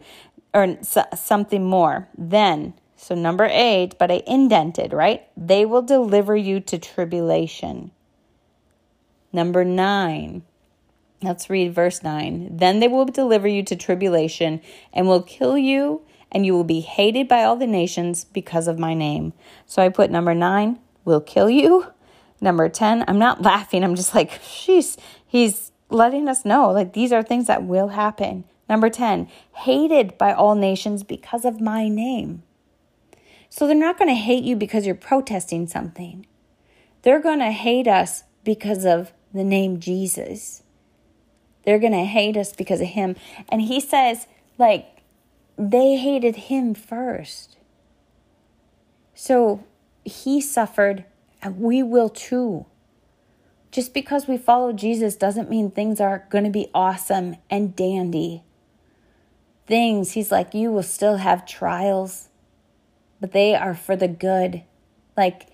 or 0.53 0.77
something 1.15 1.63
more. 1.63 2.07
Then, 2.17 2.73
so 2.95 3.15
number 3.15 3.49
eight, 3.51 3.95
but 3.99 4.11
I 4.11 4.23
indented, 4.25 4.93
right? 4.93 5.27
They 5.35 5.65
will 5.65 5.81
deliver 5.81 6.35
you 6.37 6.59
to 6.61 6.77
tribulation. 6.77 7.91
Number 9.33 9.65
nine, 9.65 10.43
let's 11.21 11.49
read 11.49 11.73
verse 11.73 12.03
nine. 12.03 12.55
Then 12.55 12.79
they 12.79 12.87
will 12.87 13.05
deliver 13.05 13.47
you 13.47 13.63
to 13.63 13.75
tribulation 13.75 14.61
and 14.93 15.07
will 15.07 15.23
kill 15.23 15.57
you, 15.57 16.03
and 16.33 16.45
you 16.45 16.53
will 16.53 16.63
be 16.63 16.81
hated 16.81 17.27
by 17.27 17.43
all 17.43 17.55
the 17.55 17.67
nations 17.67 18.25
because 18.25 18.67
of 18.67 18.79
my 18.79 18.93
name. 18.93 19.33
So 19.65 19.81
I 19.81 19.89
put 19.89 20.11
number 20.11 20.33
nine, 20.33 20.79
will 21.05 21.21
kill 21.21 21.49
you. 21.49 21.87
Number 22.41 22.67
10, 22.67 23.05
I'm 23.07 23.19
not 23.19 23.41
laughing. 23.51 23.83
I'm 23.83 23.95
just 23.95 24.15
like, 24.15 24.31
sheesh. 24.41 24.97
He's 25.25 25.71
letting 25.89 26.27
us 26.27 26.43
know 26.43 26.71
like 26.71 26.93
these 26.93 27.11
are 27.11 27.23
things 27.23 27.47
that 27.47 27.63
will 27.63 27.89
happen. 27.89 28.45
Number 28.69 28.89
10, 28.89 29.27
hated 29.53 30.17
by 30.17 30.33
all 30.33 30.55
nations 30.55 31.03
because 31.03 31.45
of 31.45 31.61
my 31.61 31.87
name. 31.87 32.43
So 33.49 33.67
they're 33.67 33.75
not 33.75 33.99
going 33.99 34.09
to 34.09 34.15
hate 34.15 34.43
you 34.43 34.55
because 34.55 34.85
you're 34.85 34.95
protesting 34.95 35.67
something. 35.67 36.25
They're 37.03 37.21
going 37.21 37.39
to 37.39 37.51
hate 37.51 37.87
us 37.87 38.23
because 38.43 38.85
of 38.85 39.11
the 39.33 39.43
name 39.43 39.79
Jesus. 39.79 40.63
They're 41.65 41.79
going 41.79 41.93
to 41.93 42.05
hate 42.05 42.37
us 42.37 42.53
because 42.53 42.81
of 42.81 42.87
him. 42.87 43.15
And 43.49 43.61
he 43.61 43.79
says, 43.79 44.27
like, 44.57 44.92
they 45.57 45.95
hated 45.97 46.35
him 46.35 46.73
first. 46.73 47.57
So 49.13 49.63
he 50.03 50.41
suffered, 50.41 51.05
and 51.41 51.59
we 51.59 51.83
will 51.83 52.09
too. 52.09 52.65
Just 53.71 53.93
because 53.93 54.27
we 54.27 54.37
follow 54.37 54.71
Jesus 54.71 55.15
doesn't 55.15 55.49
mean 55.49 55.71
things 55.71 55.99
are 55.99 56.27
going 56.29 56.43
to 56.43 56.49
be 56.49 56.69
awesome 56.73 57.37
and 57.49 57.75
dandy. 57.75 58.43
Things, 59.65 60.11
he's 60.11 60.31
like, 60.31 60.53
you 60.53 60.71
will 60.71 60.83
still 60.83 61.17
have 61.17 61.45
trials, 61.45 62.29
but 63.19 63.31
they 63.31 63.55
are 63.55 63.73
for 63.73 63.95
the 63.95 64.07
good. 64.07 64.63
Like, 65.15 65.47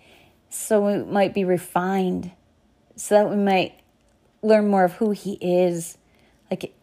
so 0.49 0.81
we 0.81 1.03
might 1.03 1.33
be 1.33 1.43
refined, 1.43 2.31
so 2.95 3.15
that 3.15 3.29
we 3.29 3.35
might 3.35 3.79
learn 4.41 4.67
more 4.67 4.83
of 4.83 4.93
who 4.93 5.11
he 5.11 5.33
is. 5.33 5.97
Like, 6.49 6.73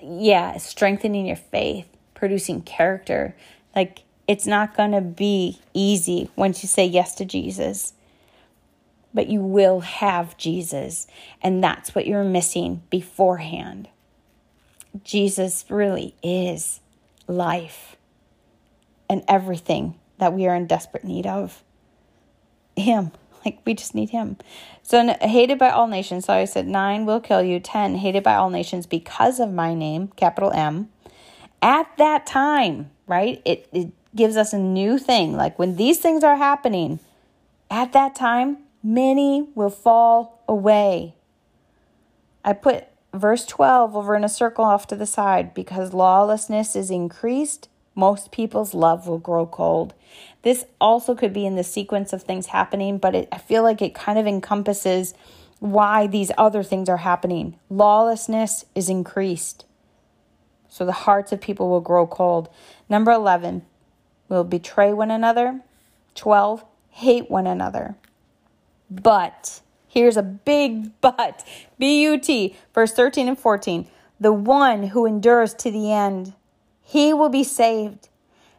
yeah, 0.00 0.56
strengthening 0.58 1.26
your 1.26 1.36
faith, 1.36 1.88
producing 2.20 2.60
character. 2.60 3.34
Like, 3.74 4.04
it's 4.28 4.46
not 4.46 4.76
going 4.76 4.92
to 4.92 5.00
be 5.00 5.58
easy 5.74 6.30
once 6.36 6.62
you 6.62 6.68
say 6.68 6.86
yes 6.86 7.16
to 7.16 7.24
Jesus, 7.24 7.94
but 9.12 9.26
you 9.26 9.40
will 9.40 9.80
have 9.80 10.36
Jesus. 10.36 11.08
And 11.42 11.64
that's 11.64 11.94
what 11.94 12.06
you're 12.06 12.22
missing 12.22 12.82
beforehand. 12.90 13.88
Jesus 15.02 15.64
really 15.68 16.14
is 16.22 16.80
life 17.26 17.96
and 19.08 19.24
everything 19.26 19.98
that 20.18 20.32
we 20.32 20.46
are 20.46 20.54
in 20.54 20.66
desperate 20.66 21.04
need 21.04 21.26
of. 21.26 21.64
Him. 22.76 23.10
Like, 23.44 23.60
we 23.64 23.72
just 23.74 23.94
need 23.94 24.10
him. 24.10 24.36
So, 24.82 25.16
hated 25.22 25.58
by 25.58 25.70
all 25.70 25.88
nations. 25.88 26.26
So 26.26 26.34
I 26.34 26.44
said, 26.44 26.68
nine 26.68 27.06
will 27.06 27.20
kill 27.20 27.42
you. 27.42 27.58
Ten, 27.58 27.94
hated 27.94 28.22
by 28.22 28.34
all 28.34 28.50
nations 28.50 28.86
because 28.86 29.40
of 29.40 29.50
my 29.50 29.74
name, 29.74 30.08
capital 30.16 30.52
M. 30.52 30.90
At 31.62 31.96
that 31.98 32.26
time, 32.26 32.90
right? 33.06 33.42
It, 33.44 33.68
it 33.72 33.92
gives 34.14 34.36
us 34.36 34.52
a 34.52 34.58
new 34.58 34.98
thing. 34.98 35.36
Like 35.36 35.58
when 35.58 35.76
these 35.76 35.98
things 35.98 36.24
are 36.24 36.36
happening, 36.36 37.00
at 37.70 37.92
that 37.92 38.14
time, 38.14 38.58
many 38.82 39.48
will 39.54 39.70
fall 39.70 40.42
away. 40.48 41.14
I 42.44 42.52
put 42.54 42.86
verse 43.12 43.44
12 43.44 43.96
over 43.96 44.14
in 44.14 44.24
a 44.24 44.28
circle 44.28 44.64
off 44.64 44.86
to 44.88 44.96
the 44.96 45.06
side 45.06 45.54
because 45.54 45.92
lawlessness 45.92 46.74
is 46.74 46.90
increased. 46.90 47.68
Most 47.94 48.32
people's 48.32 48.72
love 48.72 49.06
will 49.06 49.18
grow 49.18 49.46
cold. 49.46 49.94
This 50.42 50.64
also 50.80 51.14
could 51.14 51.32
be 51.32 51.44
in 51.44 51.56
the 51.56 51.64
sequence 51.64 52.12
of 52.12 52.22
things 52.22 52.46
happening, 52.46 52.98
but 52.98 53.14
it, 53.14 53.28
I 53.30 53.38
feel 53.38 53.62
like 53.62 53.82
it 53.82 53.94
kind 53.94 54.18
of 54.18 54.26
encompasses 54.26 55.12
why 55.58 56.06
these 56.06 56.32
other 56.38 56.62
things 56.62 56.88
are 56.88 56.98
happening. 56.98 57.58
Lawlessness 57.68 58.64
is 58.74 58.88
increased. 58.88 59.66
So 60.70 60.86
the 60.86 60.92
hearts 60.92 61.32
of 61.32 61.40
people 61.40 61.68
will 61.68 61.80
grow 61.80 62.06
cold. 62.06 62.48
Number 62.88 63.10
11, 63.10 63.62
will 64.28 64.44
betray 64.44 64.92
one 64.94 65.10
another. 65.10 65.60
12, 66.14 66.64
hate 66.90 67.30
one 67.30 67.46
another. 67.46 67.96
But, 68.90 69.60
here's 69.88 70.16
a 70.16 70.22
big 70.22 70.92
but, 71.02 71.44
B 71.78 72.02
U 72.04 72.18
T, 72.18 72.56
verse 72.72 72.92
13 72.92 73.28
and 73.28 73.38
14. 73.38 73.86
The 74.18 74.32
one 74.32 74.84
who 74.88 75.06
endures 75.06 75.54
to 75.54 75.70
the 75.70 75.92
end, 75.92 76.34
he 76.82 77.12
will 77.12 77.28
be 77.28 77.44
saved. 77.44 78.08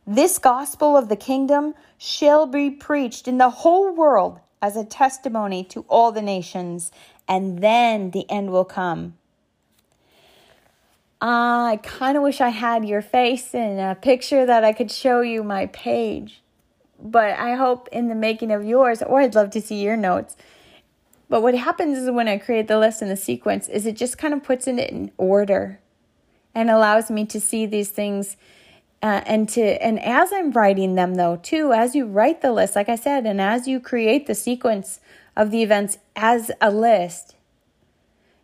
This 0.06 0.38
gospel 0.38 0.98
of 0.98 1.10
the 1.10 1.16
kingdom 1.16 1.76
shall 1.98 2.46
be 2.46 2.70
preached 2.70 3.28
in 3.28 3.38
the 3.38 3.50
whole 3.50 3.94
world 3.94 4.40
as 4.62 4.76
a 4.76 4.84
testimony 4.84 5.64
to 5.66 5.86
all 5.88 6.12
the 6.12 6.22
nations, 6.22 6.92
and 7.28 7.60
then 7.60 8.12
the 8.12 8.30
end 8.30 8.52
will 8.52 8.66
come. 8.66 9.16
I 11.22 11.80
kind 11.84 12.18
of 12.18 12.24
wish 12.24 12.42
I 12.42 12.50
had 12.50 12.84
your 12.84 13.04
face 13.04 13.54
in 13.54 13.78
a 13.78 13.94
picture 13.94 14.46
that 14.46 14.64
I 14.64 14.74
could 14.74 14.92
show 14.92 15.22
you 15.22 15.44
my 15.44 15.68
page. 15.68 16.42
But 17.00 17.38
I 17.38 17.56
hope 17.56 17.88
in 17.92 18.08
the 18.08 18.16
making 18.16 18.52
of 18.52 18.66
yours, 18.66 19.02
or 19.04 19.22
I'd 19.22 19.36
love 19.36 19.52
to 19.52 19.62
see 19.62 19.82
your 19.84 19.98
notes. 19.98 20.36
But 21.30 21.44
what 21.44 21.56
happens 21.56 21.98
is 21.98 22.12
when 22.12 22.28
I 22.28 22.38
create 22.38 22.68
the 22.68 22.78
list 22.78 23.02
and 23.02 23.10
the 23.10 23.16
sequence 23.16 23.70
is 23.70 23.86
it 23.86 23.96
just 23.96 24.18
kind 24.18 24.34
of 24.34 24.44
puts 24.44 24.68
it 24.68 24.78
in 24.78 25.12
order 25.18 25.80
and 26.54 26.70
allows 26.70 27.10
me 27.10 27.26
to 27.28 27.40
see 27.40 27.66
these 27.66 27.90
things 27.90 28.36
uh, 29.02 29.22
and 29.26 29.48
to 29.50 29.62
and 29.82 29.98
as 30.04 30.34
I'm 30.34 30.52
writing 30.52 30.96
them 30.96 31.16
though 31.16 31.38
too 31.38 31.72
as 31.72 31.96
you 31.96 32.06
write 32.06 32.42
the 32.42 32.52
list 32.52 32.76
like 32.76 32.90
I 32.90 32.98
said 32.98 33.26
and 33.26 33.40
as 33.40 33.66
you 33.66 33.80
create 33.80 34.28
the 34.28 34.36
sequence 34.36 35.00
of 35.36 35.52
the 35.52 35.64
events 35.64 36.00
as 36.18 36.52
a 36.60 36.70
list 36.70 37.36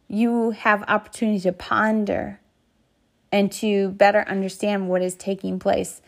you 0.07 0.51
have 0.51 0.85
opportunity 0.87 1.41
to 1.41 1.51
ponder 1.51 2.39
and 3.31 3.51
to 3.51 3.89
better 3.89 4.27
understand 4.27 4.89
what 4.89 5.01
is 5.01 5.15
taking 5.15 5.59
place 5.59 6.01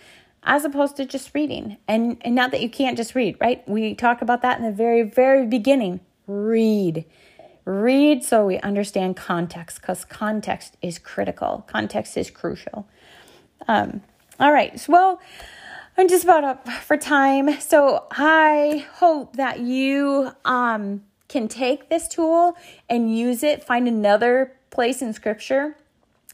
as 0.43 0.63
opposed 0.63 0.95
to 0.97 1.05
just 1.05 1.31
reading. 1.33 1.77
And, 1.87 2.17
and 2.21 2.33
not 2.33 2.51
that 2.51 2.61
you 2.61 2.69
can't 2.69 2.97
just 2.97 3.15
read, 3.15 3.35
right? 3.39 3.67
We 3.67 3.93
talk 3.93 4.21
about 4.21 4.41
that 4.41 4.57
in 4.57 4.65
the 4.65 4.71
very, 4.71 5.03
very 5.03 5.45
beginning. 5.45 5.99
Read. 6.27 7.05
Read 7.65 8.23
so 8.23 8.45
we 8.45 8.57
understand 8.59 9.15
context 9.15 9.81
because 9.81 10.05
context 10.05 10.77
is 10.81 10.97
critical, 10.97 11.65
context 11.67 12.17
is 12.17 12.31
crucial. 12.31 12.87
Um, 13.67 14.01
all 14.39 14.51
right, 14.51 14.79
so, 14.79 14.91
well, 14.93 15.21
I'm 15.97 16.07
just 16.07 16.23
about 16.23 16.43
up 16.45 16.67
for 16.69 16.95
time. 16.95 17.59
So 17.59 18.07
I 18.11 18.87
hope 18.93 19.35
that 19.35 19.59
you 19.59 20.31
um, 20.45 21.03
can 21.27 21.47
take 21.47 21.89
this 21.89 22.07
tool 22.07 22.55
and 22.89 23.15
use 23.15 23.43
it, 23.43 23.63
find 23.63 23.87
another 23.87 24.53
place 24.71 25.01
in 25.01 25.13
scripture 25.13 25.75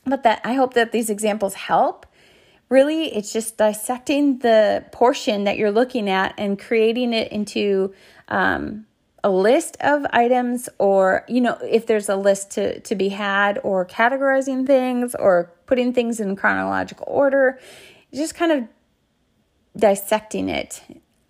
but 0.05 0.23
that 0.23 0.41
I 0.43 0.53
hope 0.53 0.73
that 0.75 0.91
these 0.91 1.09
examples 1.09 1.53
help. 1.53 2.05
Really, 2.69 3.15
it's 3.15 3.31
just 3.31 3.57
dissecting 3.57 4.39
the 4.39 4.85
portion 4.91 5.43
that 5.43 5.57
you're 5.57 5.71
looking 5.71 6.09
at 6.09 6.33
and 6.37 6.57
creating 6.57 7.13
it 7.13 7.31
into 7.31 7.93
um, 8.27 8.87
a 9.23 9.29
list 9.29 9.77
of 9.81 10.05
items, 10.11 10.67
or 10.79 11.25
you 11.27 11.41
know, 11.41 11.57
if 11.61 11.85
there's 11.85 12.09
a 12.09 12.15
list 12.15 12.51
to 12.51 12.79
to 12.81 12.95
be 12.95 13.09
had, 13.09 13.59
or 13.63 13.85
categorizing 13.85 14.65
things, 14.65 15.15
or 15.15 15.51
putting 15.67 15.93
things 15.93 16.19
in 16.19 16.35
chronological 16.35 17.05
order. 17.07 17.59
Just 18.13 18.35
kind 18.35 18.51
of 18.51 18.63
dissecting 19.77 20.47
it 20.47 20.81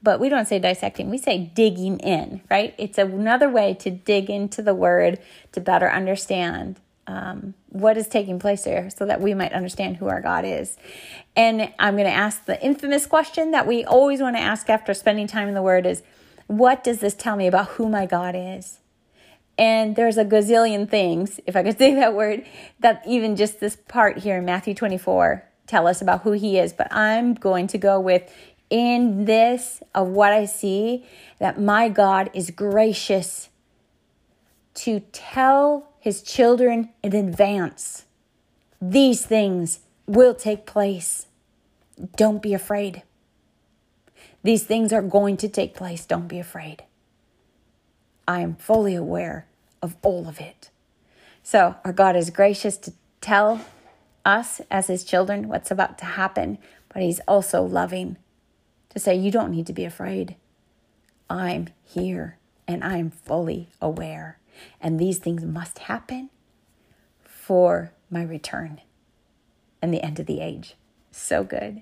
but 0.06 0.20
we 0.20 0.30
don't 0.30 0.48
say 0.48 0.60
dissecting, 0.60 1.10
we 1.10 1.18
say 1.18 1.52
digging 1.56 2.00
in, 2.00 2.42
right? 2.50 2.76
It's 2.78 3.00
another 3.00 3.50
way 3.50 3.74
to 3.80 3.90
dig 3.90 4.30
into 4.30 4.62
the 4.62 4.76
word 4.76 5.20
to 5.52 5.60
better 5.60 5.92
understand 5.92 6.80
um, 7.08 7.54
what 7.70 7.98
is 7.98 8.08
taking 8.08 8.40
place 8.40 8.64
there 8.64 8.90
so 8.90 9.06
that 9.06 9.22
we 9.22 9.34
might 9.34 9.54
understand 9.54 9.98
who 9.98 10.08
our 10.08 10.22
God 10.22 10.46
is. 10.46 10.78
And 11.36 11.74
I'm 11.78 11.96
going 11.96 12.08
to 12.08 12.14
ask 12.14 12.46
the 12.46 12.62
infamous 12.64 13.06
question 13.06 13.52
that 13.52 13.68
we 13.68 13.84
always 13.84 14.22
want 14.22 14.36
to 14.36 14.42
ask 14.42 14.70
after 14.70 14.94
spending 14.94 15.28
time 15.28 15.48
in 15.48 15.54
the 15.54 15.62
Word 15.62 15.86
is, 15.86 16.02
what 16.48 16.84
does 16.84 17.00
this 17.00 17.14
tell 17.14 17.36
me 17.36 17.48
about 17.48 17.70
who 17.70 17.90
my 17.90 18.06
God 18.06 18.36
is? 18.38 18.80
And 19.58 19.96
there's 19.96 20.18
a 20.18 20.26
gazillion 20.26 20.90
things, 20.90 21.40
if 21.46 21.56
I 21.56 21.64
could 21.64 21.78
say 21.78 21.96
that 21.96 22.14
word, 22.14 22.46
that 22.80 23.02
even 23.08 23.36
just 23.36 23.60
this 23.60 23.76
part 23.76 24.20
here 24.20 24.38
in 24.38 24.46
Matthew 24.46 24.74
24 24.74 25.44
tell 25.68 25.88
us 25.88 26.02
about 26.02 26.22
who 26.22 26.34
he 26.34 26.60
is. 26.60 26.74
But 26.74 26.92
I'm 26.92 27.34
going 27.34 27.68
to 27.68 27.78
go 27.78 28.00
with 28.00 28.32
in 28.70 29.26
this 29.26 29.82
of 29.94 30.08
what 30.10 30.34
I 30.34 30.46
see 30.46 31.06
that 31.40 31.60
my 31.60 31.90
God 31.90 32.30
is 32.34 32.52
gracious 32.52 33.50
to 34.76 35.02
tell 35.12 35.90
his 36.00 36.22
children 36.22 36.90
in 37.02 37.16
advance. 37.16 38.06
These 38.82 39.26
things 39.26 39.80
will 40.06 40.36
take 40.36 40.66
place. 40.66 41.28
Don't 42.16 42.42
be 42.42 42.54
afraid. 42.54 43.04
These 44.44 44.64
things 44.64 44.94
are 44.94 45.02
going 45.02 45.38
to 45.38 45.50
take 45.50 45.74
place. 45.74 46.06
Don't 46.06 46.28
be 46.28 46.40
afraid. 46.40 46.84
I 48.28 48.42
am 48.42 48.56
fully 48.56 48.96
aware 48.96 49.48
of 49.82 49.96
all 50.04 50.28
of 50.28 50.40
it. 50.40 50.70
So, 51.42 51.76
our 51.84 51.94
God 51.94 52.16
is 52.16 52.30
gracious 52.30 52.78
to 52.78 52.94
tell 53.22 53.66
us 54.24 54.62
as 54.70 54.88
His 54.88 55.04
children 55.04 55.48
what's 55.48 55.72
about 55.72 55.98
to 56.00 56.06
happen, 56.06 56.58
but 56.90 57.02
He's 57.02 57.20
also 57.28 57.62
loving 57.62 58.18
to 58.90 59.00
say, 59.00 59.16
You 59.16 59.32
don't 59.32 59.52
need 59.52 59.68
to 59.68 59.74
be 59.74 59.86
afraid. 59.86 60.36
I'm 61.30 61.70
here 61.84 62.38
and 62.68 62.84
I'm 62.84 63.12
fully 63.12 63.70
aware. 63.82 64.40
And 64.80 65.00
these 65.00 65.18
things 65.20 65.44
must 65.44 65.80
happen 65.80 66.30
for 67.24 67.92
my 68.10 68.24
return 68.24 68.82
and 69.82 69.94
the 69.94 70.04
end 70.04 70.20
of 70.20 70.26
the 70.26 70.42
age. 70.42 70.76
So 71.12 71.44
good. 71.44 71.82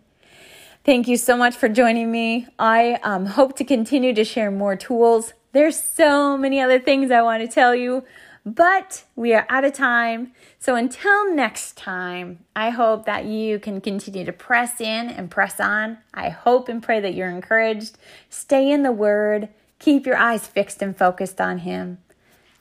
Thank 0.83 1.07
you 1.07 1.15
so 1.15 1.37
much 1.37 1.55
for 1.55 1.69
joining 1.69 2.11
me. 2.11 2.47
I 2.59 2.99
um, 3.03 3.25
hope 3.25 3.55
to 3.57 3.63
continue 3.63 4.13
to 4.13 4.25
share 4.25 4.51
more 4.51 4.75
tools 4.75 5.33
There's 5.53 5.79
so 5.79 6.35
many 6.35 6.59
other 6.59 6.79
things 6.79 7.11
I 7.11 7.21
want 7.21 7.43
to 7.43 7.47
tell 7.47 7.75
you, 7.75 8.03
but 8.43 9.03
we 9.15 9.33
are 9.35 9.45
out 9.49 9.63
of 9.63 9.73
time. 9.73 10.33
So 10.59 10.75
until 10.75 11.33
next 11.33 11.77
time, 11.77 12.39
I 12.55 12.71
hope 12.71 13.05
that 13.05 13.25
you 13.25 13.59
can 13.59 13.79
continue 13.79 14.25
to 14.25 14.33
press 14.33 14.81
in 14.81 15.09
and 15.09 15.29
press 15.29 15.59
on. 15.59 15.99
I 16.11 16.29
hope 16.29 16.69
and 16.69 16.81
pray 16.81 16.99
that 17.01 17.13
you're 17.13 17.29
encouraged. 17.29 17.99
Stay 18.29 18.71
in 18.71 18.81
the 18.81 18.91
Word, 18.91 19.49
keep 19.77 20.07
your 20.07 20.17
eyes 20.17 20.47
fixed 20.47 20.81
and 20.81 20.97
focused 20.97 21.39
on 21.39 21.59
Him. 21.59 21.99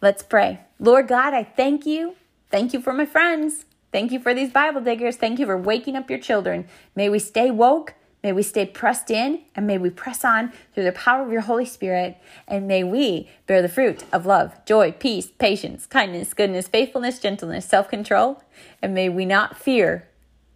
Let's 0.02 0.22
pray. 0.22 0.60
Lord 0.78 1.08
God, 1.08 1.32
I 1.32 1.44
thank 1.44 1.86
you. 1.86 2.16
Thank 2.50 2.74
you 2.74 2.82
for 2.82 2.92
my 2.92 3.06
friends. 3.06 3.64
Thank 3.90 4.12
you 4.12 4.20
for 4.20 4.34
these 4.34 4.50
Bible 4.50 4.82
diggers. 4.82 5.16
Thank 5.16 5.38
you 5.38 5.46
for 5.46 5.56
waking 5.56 5.96
up 5.96 6.10
your 6.10 6.18
children. 6.18 6.66
May 6.94 7.08
we 7.08 7.18
stay 7.18 7.50
woke 7.50 7.94
May 8.22 8.32
we 8.32 8.42
stay 8.44 8.66
pressed 8.66 9.10
in 9.10 9.40
and 9.54 9.66
may 9.66 9.78
we 9.78 9.90
press 9.90 10.24
on 10.24 10.52
through 10.74 10.84
the 10.84 10.92
power 10.92 11.24
of 11.24 11.32
your 11.32 11.40
Holy 11.40 11.64
Spirit. 11.64 12.16
And 12.46 12.68
may 12.68 12.84
we 12.84 13.28
bear 13.46 13.60
the 13.62 13.68
fruit 13.68 14.04
of 14.12 14.26
love, 14.26 14.64
joy, 14.64 14.92
peace, 14.92 15.26
patience, 15.26 15.86
kindness, 15.86 16.32
goodness, 16.32 16.68
faithfulness, 16.68 17.18
gentleness, 17.18 17.66
self 17.66 17.88
control. 17.88 18.42
And 18.80 18.94
may 18.94 19.08
we 19.08 19.24
not 19.24 19.58
fear 19.58 20.08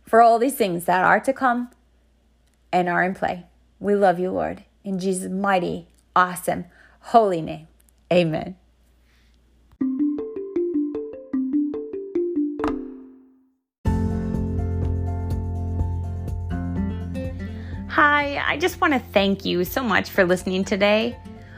for 0.04 0.22
all 0.22 0.38
these 0.38 0.54
things 0.54 0.84
that 0.84 1.02
are 1.02 1.20
to 1.20 1.32
come 1.32 1.70
and 2.72 2.88
are 2.88 3.02
in 3.02 3.14
play. 3.14 3.46
We 3.80 3.96
love 3.96 4.20
you, 4.20 4.30
Lord. 4.30 4.64
In 4.84 5.00
Jesus' 5.00 5.30
mighty, 5.30 5.88
awesome, 6.14 6.66
holy 7.00 7.42
name. 7.42 7.66
Amen. 8.12 8.54
Hi, 17.96 18.44
I 18.46 18.58
just 18.58 18.78
want 18.78 18.92
to 18.92 18.98
thank 18.98 19.46
you 19.46 19.64
so 19.64 19.82
much 19.82 20.10
for 20.10 20.22
listening 20.22 20.64
today. 20.64 21.16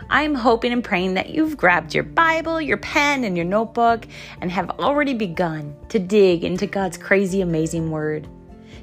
I'm 0.09 0.37
hoping 0.37 0.73
and 0.73 0.85
praying 0.85 1.15
that 1.15 1.31
you've 1.31 1.57
grabbed 1.57 1.93
your 1.93 2.05
Bible, 2.05 2.61
your 2.61 2.77
pen, 2.77 3.25
and 3.25 3.37
your 3.37 3.45
notebook 3.45 4.07
and 4.41 4.49
have 4.53 4.71
already 4.79 5.15
begun 5.15 5.75
to 5.89 5.99
dig 5.99 6.45
into 6.45 6.69
God's 6.69 6.97
crazy, 6.97 7.41
amazing 7.41 7.91
Word. 7.91 8.29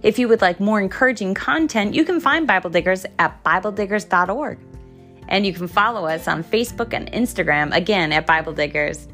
If 0.03 0.19
you 0.19 0.27
would 0.27 0.41
like 0.41 0.59
more 0.59 0.81
encouraging 0.81 1.33
content, 1.33 1.93
you 1.93 2.03
can 2.03 2.19
find 2.19 2.45
Bible 2.45 2.71
Diggers 2.71 3.05
at 3.19 3.41
BibleDiggers.org. 3.45 4.59
And 5.29 5.45
you 5.45 5.53
can 5.53 5.69
follow 5.69 6.07
us 6.07 6.27
on 6.27 6.43
Facebook 6.43 6.93
and 6.93 7.09
Instagram, 7.13 7.73
again 7.73 8.11
at 8.11 8.27
Bible 8.27 8.51
Diggers. 8.51 9.07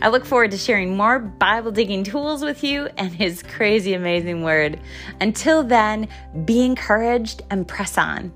I 0.00 0.08
look 0.08 0.24
forward 0.24 0.52
to 0.52 0.58
sharing 0.58 0.96
more 0.96 1.18
Bible 1.18 1.72
digging 1.72 2.04
tools 2.04 2.42
with 2.42 2.62
you 2.62 2.88
and 2.96 3.12
His 3.12 3.42
crazy, 3.42 3.94
amazing 3.94 4.42
word. 4.42 4.78
Until 5.20 5.64
then, 5.64 6.08
be 6.44 6.64
encouraged 6.64 7.42
and 7.50 7.66
press 7.66 7.98
on. 7.98 8.32